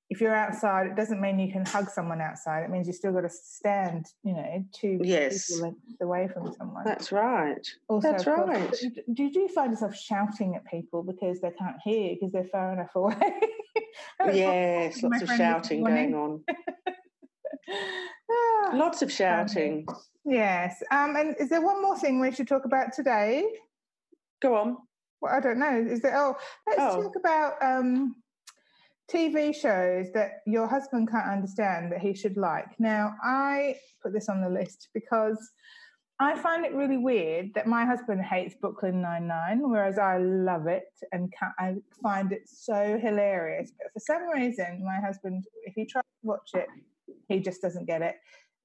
if 0.09 0.21
you're 0.21 0.35
outside, 0.35 0.87
it 0.87 0.95
doesn't 0.95 1.19
mean 1.19 1.37
you 1.37 1.51
can 1.51 1.65
hug 1.65 1.89
someone 1.89 2.21
outside. 2.21 2.63
It 2.63 2.69
means 2.69 2.87
you 2.87 2.93
still 2.93 3.11
got 3.11 3.21
to 3.21 3.29
stand, 3.29 4.05
you 4.23 4.33
know, 4.33 4.65
two 4.73 4.99
Yes. 5.03 5.51
people 5.51 5.75
away 6.01 6.29
from 6.29 6.53
someone. 6.53 6.85
That's 6.85 7.11
right. 7.11 7.67
Also, 7.89 8.11
That's 8.11 8.23
course, 8.23 8.47
right. 8.47 8.99
do 9.13 9.23
you 9.23 9.49
find 9.49 9.71
yourself 9.71 9.95
shouting 9.95 10.55
at 10.55 10.65
people 10.65 11.03
because 11.03 11.41
they 11.41 11.51
can't 11.51 11.75
hear 11.83 12.11
you 12.11 12.15
because 12.15 12.31
they're 12.31 12.45
far 12.45 12.73
enough 12.73 12.95
away? 12.95 13.15
What 14.19 14.35
Yes, 14.35 15.01
lots 15.01 15.23
of 15.23 15.29
shouting 15.29 15.83
going 15.83 16.13
on. 16.13 16.43
Lots 18.73 19.01
of 19.01 19.11
shouting. 19.11 19.85
yes. 20.25 20.81
Um, 20.91 21.15
and 21.15 21.35
is 21.39 21.49
there 21.49 21.61
one 21.61 21.81
more 21.81 21.97
thing 21.97 22.19
we 22.19 22.31
should 22.31 22.47
talk 22.47 22.65
about 22.65 22.93
today? 22.93 23.45
Go 24.41 24.55
on. 24.55 24.77
Well, 25.21 25.33
I 25.33 25.39
don't 25.39 25.59
know. 25.59 25.85
Is 25.89 26.01
there? 26.01 26.15
Oh, 26.17 26.35
let's 26.67 26.79
Oh. 26.81 27.01
talk 27.03 27.15
about 27.15 27.53
um, 27.63 28.15
TV 29.11 29.55
shows 29.55 30.11
that 30.13 30.41
your 30.45 30.67
husband 30.67 31.09
can't 31.09 31.27
understand 31.29 31.91
that 31.91 31.99
he 31.99 32.13
should 32.13 32.37
like. 32.37 32.79
Now, 32.79 33.13
I 33.23 33.75
put 34.03 34.13
this 34.13 34.29
on 34.29 34.41
the 34.41 34.49
list 34.49 34.89
because 34.93 35.39
I 36.19 36.35
find 36.37 36.65
it 36.65 36.73
really 36.73 36.97
weird 36.97 37.53
that 37.55 37.67
my 37.67 37.85
husband 37.85 38.21
hates 38.23 38.55
Brooklyn 38.59 39.01
Nine 39.01 39.27
Nine, 39.27 39.61
whereas 39.69 39.97
I 39.99 40.17
love 40.17 40.67
it 40.67 40.85
and 41.11 41.31
I 41.59 41.75
find 42.01 42.31
it 42.31 42.41
so 42.47 42.97
hilarious. 43.01 43.71
But 43.77 43.93
for 43.93 43.99
some 43.99 44.27
reason, 44.29 44.83
my 44.83 44.99
husband, 44.99 45.43
if 45.63 45.73
he 45.75 45.85
tries 45.85 46.03
to 46.03 46.27
watch 46.27 46.49
it, 46.55 46.67
he 47.27 47.39
just 47.39 47.61
doesn't 47.61 47.85
get 47.85 48.01
it. 48.01 48.15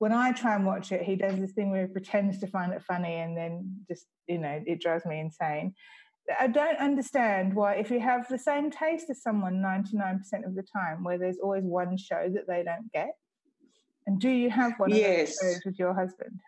When 0.03 0.13
I 0.13 0.33
try 0.33 0.57
and 0.57 0.67
watch 0.67 0.91
it, 0.91 1.03
he 1.03 1.15
does 1.15 1.39
this 1.39 1.53
thing 1.53 1.71
where 1.71 1.87
he 1.87 1.93
pretends 1.93 2.41
to 2.41 2.49
find 2.49 2.73
it 2.73 2.83
funny 2.83 3.15
and 3.21 3.37
then 3.37 3.73
just, 3.87 4.07
you 4.27 4.39
know, 4.39 4.61
it 4.67 4.81
drives 4.81 5.07
me 5.07 5.21
insane. 5.21 5.77
I 6.41 6.49
don't 6.49 6.77
understand 6.79 7.55
why, 7.55 7.75
if 7.75 7.89
you 7.89 8.01
have 8.01 8.27
the 8.29 8.37
same 8.37 8.69
taste 8.69 9.11
as 9.11 9.23
someone 9.23 9.63
99% 9.63 10.19
of 10.45 10.57
the 10.57 10.65
time, 10.65 11.05
where 11.05 11.19
there's 11.19 11.39
always 11.41 11.63
one 11.63 11.97
show 11.97 12.29
that 12.35 12.49
they 12.49 12.65
don't 12.65 12.91
get. 12.93 13.13
And 14.09 14.21
do 14.21 14.29
you 14.29 14.51
have 14.51 14.73
one 14.79 14.91
Yes. 14.91 15.41
of 15.41 15.47
those 15.47 15.55
shows 15.55 15.63
with 15.67 15.79
your 15.79 15.95
husband? 15.95 16.41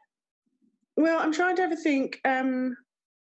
Well, 0.97 1.21
I'm 1.21 1.33
trying 1.33 1.55
to 1.55 1.62
have 1.62 1.71
a 1.71 1.77
think. 1.77 2.21
Um, 2.25 2.77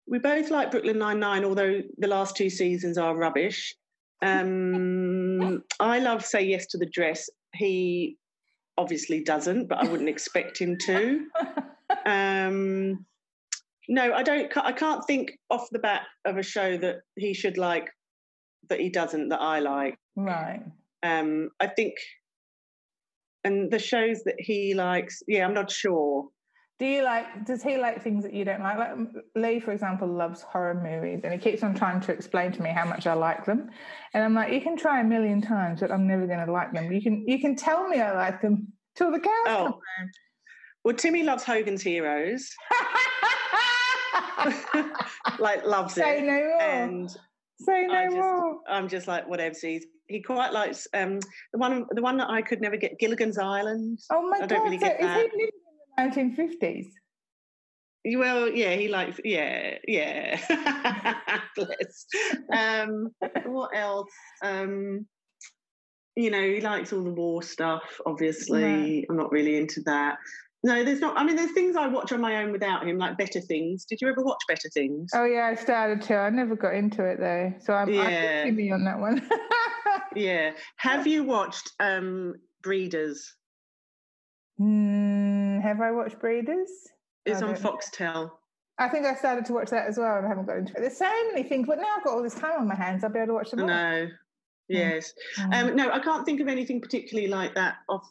we 0.08 0.20
both 0.20 0.50
like 0.50 0.72
Brooklyn 0.72 0.98
Nine 0.98 1.20
Nine, 1.20 1.44
although 1.44 1.82
the 1.98 2.08
last 2.08 2.38
two 2.38 2.50
seasons 2.50 2.98
are 2.98 3.18
rubbish. 3.18 3.76
Um, 4.22 5.62
I 5.82 6.00
love 6.00 6.24
Say 6.24 6.44
Yes 6.46 6.68
to 6.68 6.78
the 6.78 6.86
Dress. 6.86 7.30
He 7.54 8.18
obviously 8.78 9.24
doesn't, 9.24 9.68
but 9.68 9.80
I 9.80 9.88
wouldn't 9.90 10.10
expect 10.10 10.60
him 10.60 10.78
to. 10.86 11.26
Um, 12.06 13.06
no, 13.88 14.14
I 14.14 14.24
don't. 14.24 14.56
I 14.58 14.72
can't 14.72 15.06
think 15.06 15.38
off 15.50 15.68
the 15.72 15.80
bat 15.80 16.02
of 16.26 16.38
a 16.38 16.44
show 16.44 16.78
that 16.78 16.98
he 17.16 17.34
should 17.34 17.58
like 17.58 17.90
that 18.70 18.80
he 18.80 18.90
doesn't 18.90 19.30
that 19.30 19.42
I 19.42 19.60
like. 19.60 19.98
right. 20.16 20.62
Um, 21.04 21.50
I 21.60 21.68
think, 21.68 21.94
and 23.44 23.72
the 23.72 23.80
shows 23.80 24.24
that 24.24 24.36
he 24.40 24.74
likes, 24.74 25.22
yeah, 25.28 25.46
I'm 25.46 25.54
not 25.54 25.70
sure. 25.70 26.26
Do 26.78 26.86
you 26.86 27.04
like, 27.04 27.46
does 27.46 27.64
he 27.64 27.78
like 27.78 28.04
things 28.04 28.24
that 28.24 28.34
you 28.34 28.44
don't 28.44 28.62
like? 28.62 28.78
Like 28.78 28.92
um, 28.92 29.14
Lee, 29.36 29.62
for 29.62 29.72
example, 29.72 30.10
loves 30.10 30.42
horror 30.42 30.74
movies 30.74 31.22
and 31.24 31.32
he 31.32 31.40
keeps 31.40 31.64
on 31.64 31.74
trying 31.74 32.02
to 32.02 32.12
explain 32.12 32.52
to 32.52 32.62
me 32.62 32.70
how 32.70 32.86
much 32.86 33.08
I 33.08 33.14
like 33.14 33.46
them. 33.46 33.70
And 34.14 34.24
I'm 34.24 34.34
like, 34.34 34.52
you 34.52 34.60
can 34.60 34.76
try 34.76 35.00
a 35.00 35.04
million 35.06 35.42
times, 35.42 35.80
but 35.80 35.90
I'm 35.92 36.06
never 36.06 36.28
going 36.28 36.46
to 36.46 36.52
like 36.52 36.74
them. 36.74 36.92
You 36.92 37.02
can, 37.02 37.24
you 37.28 37.40
can 37.40 37.56
tell 37.56 37.88
me 37.88 38.02
I 38.02 38.12
like 38.14 38.42
them 38.42 38.74
till 38.96 39.12
the 39.12 39.20
cows 39.20 39.32
come 39.46 39.72
home 39.72 39.80
well, 40.84 40.96
Timmy 40.96 41.24
loves 41.24 41.44
Hogan's 41.44 41.82
Heroes, 41.82 42.48
like 45.40 45.66
loves 45.66 45.96
Say 45.96 46.20
it, 46.20 46.26
no 46.26 46.34
more. 46.34 46.62
and 46.62 47.10
Say 47.60 47.88
no 47.88 47.94
I 47.94 48.04
just- 48.06 48.16
more. 48.16 48.60
I'm 48.70 48.88
just 48.88 49.08
like 49.08 49.28
whatever. 49.28 49.56
He's, 49.60 49.88
he 50.08 50.22
quite 50.22 50.54
likes 50.54 50.88
um, 50.94 51.20
the 51.54 51.58
one, 51.58 51.88
the 51.92 52.04
one 52.04 52.18
that 52.18 52.30
I 52.30 52.44
could 52.44 52.62
never 52.62 52.78
get, 52.78 53.00
Gilligan's 53.00 53.40
Island. 53.40 53.98
Oh 54.12 54.30
my 54.30 54.38
I 54.38 54.40
God. 54.42 54.50
don't 54.50 54.64
really 54.66 54.78
so 54.78 54.86
is 54.86 54.92
that. 55.00 55.18
he 55.18 55.24
living 55.24 55.50
1950s? 56.00 56.88
Well, 58.18 58.50
yeah, 58.50 58.76
he 58.76 58.88
likes, 58.88 59.20
yeah, 59.24 59.78
yeah. 59.88 60.40
Um, 62.54 63.10
what 63.46 63.72
else? 63.76 64.12
Um, 64.44 65.08
you 66.16 66.30
know, 66.30 66.42
he 66.42 66.62
likes 66.62 66.94
all 66.94 67.04
the 67.04 67.12
war 67.12 67.42
stuff. 67.42 68.00
Obviously, 68.06 68.64
Right. 68.64 69.06
I'm 69.10 69.18
not 69.18 69.32
really 69.32 69.58
into 69.58 69.82
that. 69.86 70.18
No, 70.64 70.84
there's 70.84 71.00
not. 71.00 71.18
I 71.18 71.24
mean, 71.24 71.36
there's 71.36 71.52
things 71.52 71.76
I 71.76 71.88
watch 71.88 72.12
on 72.12 72.22
my 72.22 72.38
own 72.44 72.52
without 72.52 72.88
him, 72.88 72.98
like 72.98 73.18
Better 73.18 73.40
Things. 73.40 73.86
Did 73.86 74.02
you 74.02 74.10
ever 74.10 74.24
watch 74.24 74.40
Better 74.48 74.70
Things? 74.74 75.12
Oh 75.14 75.26
yeah, 75.26 75.46
I 75.46 75.56
started 75.56 76.02
to. 76.04 76.16
I 76.16 76.30
never 76.30 76.56
got 76.56 76.74
into 76.74 77.04
it 77.06 77.20
though, 77.20 77.54
so 77.60 77.74
I'm, 77.74 77.90
Yeah. 77.90 78.50
Me 78.50 78.72
on 78.72 78.84
that 78.86 79.00
one. 79.00 79.28
Yeah. 80.16 80.52
Have 80.78 81.06
you 81.14 81.24
watched 81.24 81.72
um, 81.80 82.36
Breeders? 82.64 83.36
Hmm, 84.58 85.25
have 85.66 85.82
I 85.82 85.92
watched 85.92 86.20
Breeders? 86.20 86.70
It's 87.26 87.42
on. 87.42 87.56
Foxtel. 87.56 88.32
I 88.78 88.90
think 88.90 89.06
I 89.06 89.16
started 89.16 89.46
to 89.46 89.54
watch 89.54 89.70
that 89.70 89.88
as 89.88 89.98
well, 89.98 90.18
and 90.18 90.26
I 90.26 90.30
haven't 90.30 90.46
got 90.46 90.58
into 90.58 90.74
it. 90.74 90.80
There's 90.82 90.98
so 90.98 91.12
many 91.32 91.44
things, 91.44 91.66
but 91.68 91.78
now 91.80 91.88
I've 91.98 92.04
got 92.04 92.14
all 92.14 92.24
this 92.24 92.36
time 92.36 92.60
on 92.60 92.68
my 92.68 92.76
hands. 92.76 93.04
I'll 93.04 93.10
be 93.10 93.20
able 93.20 93.28
to 93.28 93.34
watch 93.34 93.52
them. 93.52 93.66
No. 93.66 94.08
Yes. 94.68 95.14
Mm. 95.40 95.70
Um, 95.70 95.76
no, 95.76 95.92
I 95.92 96.00
can't 96.00 96.26
think 96.26 96.42
of 96.42 96.48
anything 96.48 96.82
particularly 96.82 97.30
like 97.30 97.56
that 97.56 97.78
off. 97.90 98.10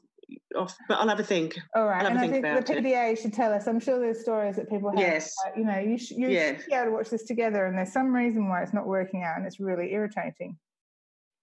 Off, 0.57 0.75
but 0.89 0.99
I'll 0.99 1.09
have 1.09 1.21
a 1.21 1.25
think. 1.25 1.59
all 1.77 1.85
right, 1.85 2.05
and 2.07 2.17
I 2.17 2.21
think 2.21 2.33
think 2.33 2.45
the 2.45 2.51
about 2.53 2.71
it. 2.71 3.19
Should 3.21 3.35
tell 3.35 3.53
us. 3.53 3.67
I'm 3.67 3.79
sure 3.79 3.99
there's 4.01 4.21
stories 4.21 4.57
that 4.57 4.71
people 4.71 4.91
have. 4.91 4.99
Yes. 4.99 5.35
you 5.55 5.65
know, 5.65 5.79
you, 5.79 5.99
sh- 5.99 6.13
you 6.13 6.29
Yes. 6.29 6.63
should 6.63 6.71
be 6.71 6.75
able 6.75 6.87
to 6.87 6.91
watch 6.93 7.11
this 7.11 7.25
together, 7.25 7.67
and 7.67 7.77
there's 7.77 7.93
some 7.93 8.11
reason 8.15 8.49
why 8.49 8.63
it's 8.63 8.73
not 8.73 8.87
working 8.87 9.23
out, 9.23 9.37
and 9.37 9.47
it's 9.47 9.61
really 9.61 9.93
irritating. 9.93 10.57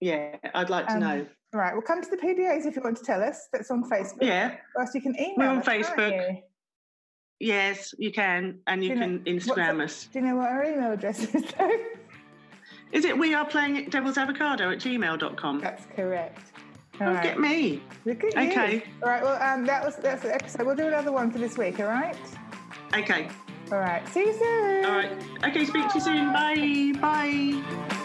Yeah, 0.02 0.34
I'd 0.54 0.68
like 0.68 0.86
to 0.88 0.94
Um, 0.94 1.00
know. 1.00 1.26
All 1.54 1.60
right, 1.60 1.72
well, 1.74 1.82
come 1.82 2.02
to 2.02 2.10
the 2.10 2.16
PDAs 2.16 2.66
if 2.66 2.74
you 2.74 2.82
want 2.82 2.96
to 2.96 3.04
tell 3.04 3.22
us. 3.22 3.46
That's 3.52 3.70
on 3.70 3.88
Facebook. 3.88 4.22
Yeah. 4.22 4.56
Or 4.74 4.82
else 4.82 4.94
you 4.94 5.00
can 5.00 5.14
email 5.18 5.34
We're 5.36 5.48
on 5.48 5.58
us, 5.58 5.66
Facebook. 5.66 6.10
you? 6.32 6.42
Yes, 7.38 7.94
you 7.98 8.10
can, 8.10 8.58
and 8.66 8.82
you 8.82 8.90
you 8.90 8.94
know- 8.96 9.02
can 9.02 9.18
Instagram 9.20 9.80
us. 9.82 10.08
Do 10.12 10.18
you 10.18 10.24
know 10.26 10.36
what 10.36 10.48
our 10.50 10.64
email 10.64 10.90
address 10.92 11.22
is, 11.34 11.44
though? 11.58 11.70
Is 12.90 13.04
it 13.04 13.16
we 13.16 13.32
are 13.34 13.44
playing 13.46 13.78
at 13.78 13.90
devil's 13.90 14.18
avocado 14.18 14.70
at 14.72 14.78
gmail.com? 14.78 15.60
That's 15.60 15.86
correct. 15.94 16.40
All 17.00 17.08
Oh, 17.08 17.12
right. 17.14 17.22
get 17.22 17.38
me. 17.40 17.82
Look 18.04 18.24
at 18.24 18.34
you. 18.34 18.50
Okay. 18.50 18.84
All 19.02 19.08
right. 19.08 19.22
Well, 19.22 19.40
um, 19.42 19.64
that 19.66 19.84
was 19.84 19.96
that's 19.96 20.22
the 20.22 20.34
episode. 20.34 20.66
We'll 20.66 20.76
do 20.76 20.86
another 20.88 21.12
one 21.12 21.30
for 21.30 21.38
this 21.38 21.56
week. 21.56 21.78
All 21.80 21.86
right. 21.86 22.16
Okay. 22.94 23.28
All 23.70 23.78
right. 23.78 24.06
See 24.08 24.20
you 24.26 24.32
soon. 24.34 24.84
All 24.84 24.92
right. 24.92 25.10
Okay, 25.44 25.64
speak 25.64 25.88
to 25.88 25.94
you 25.94 26.00
soon. 26.00 26.32
Bye. 26.32 26.92
Bye. 27.00 28.01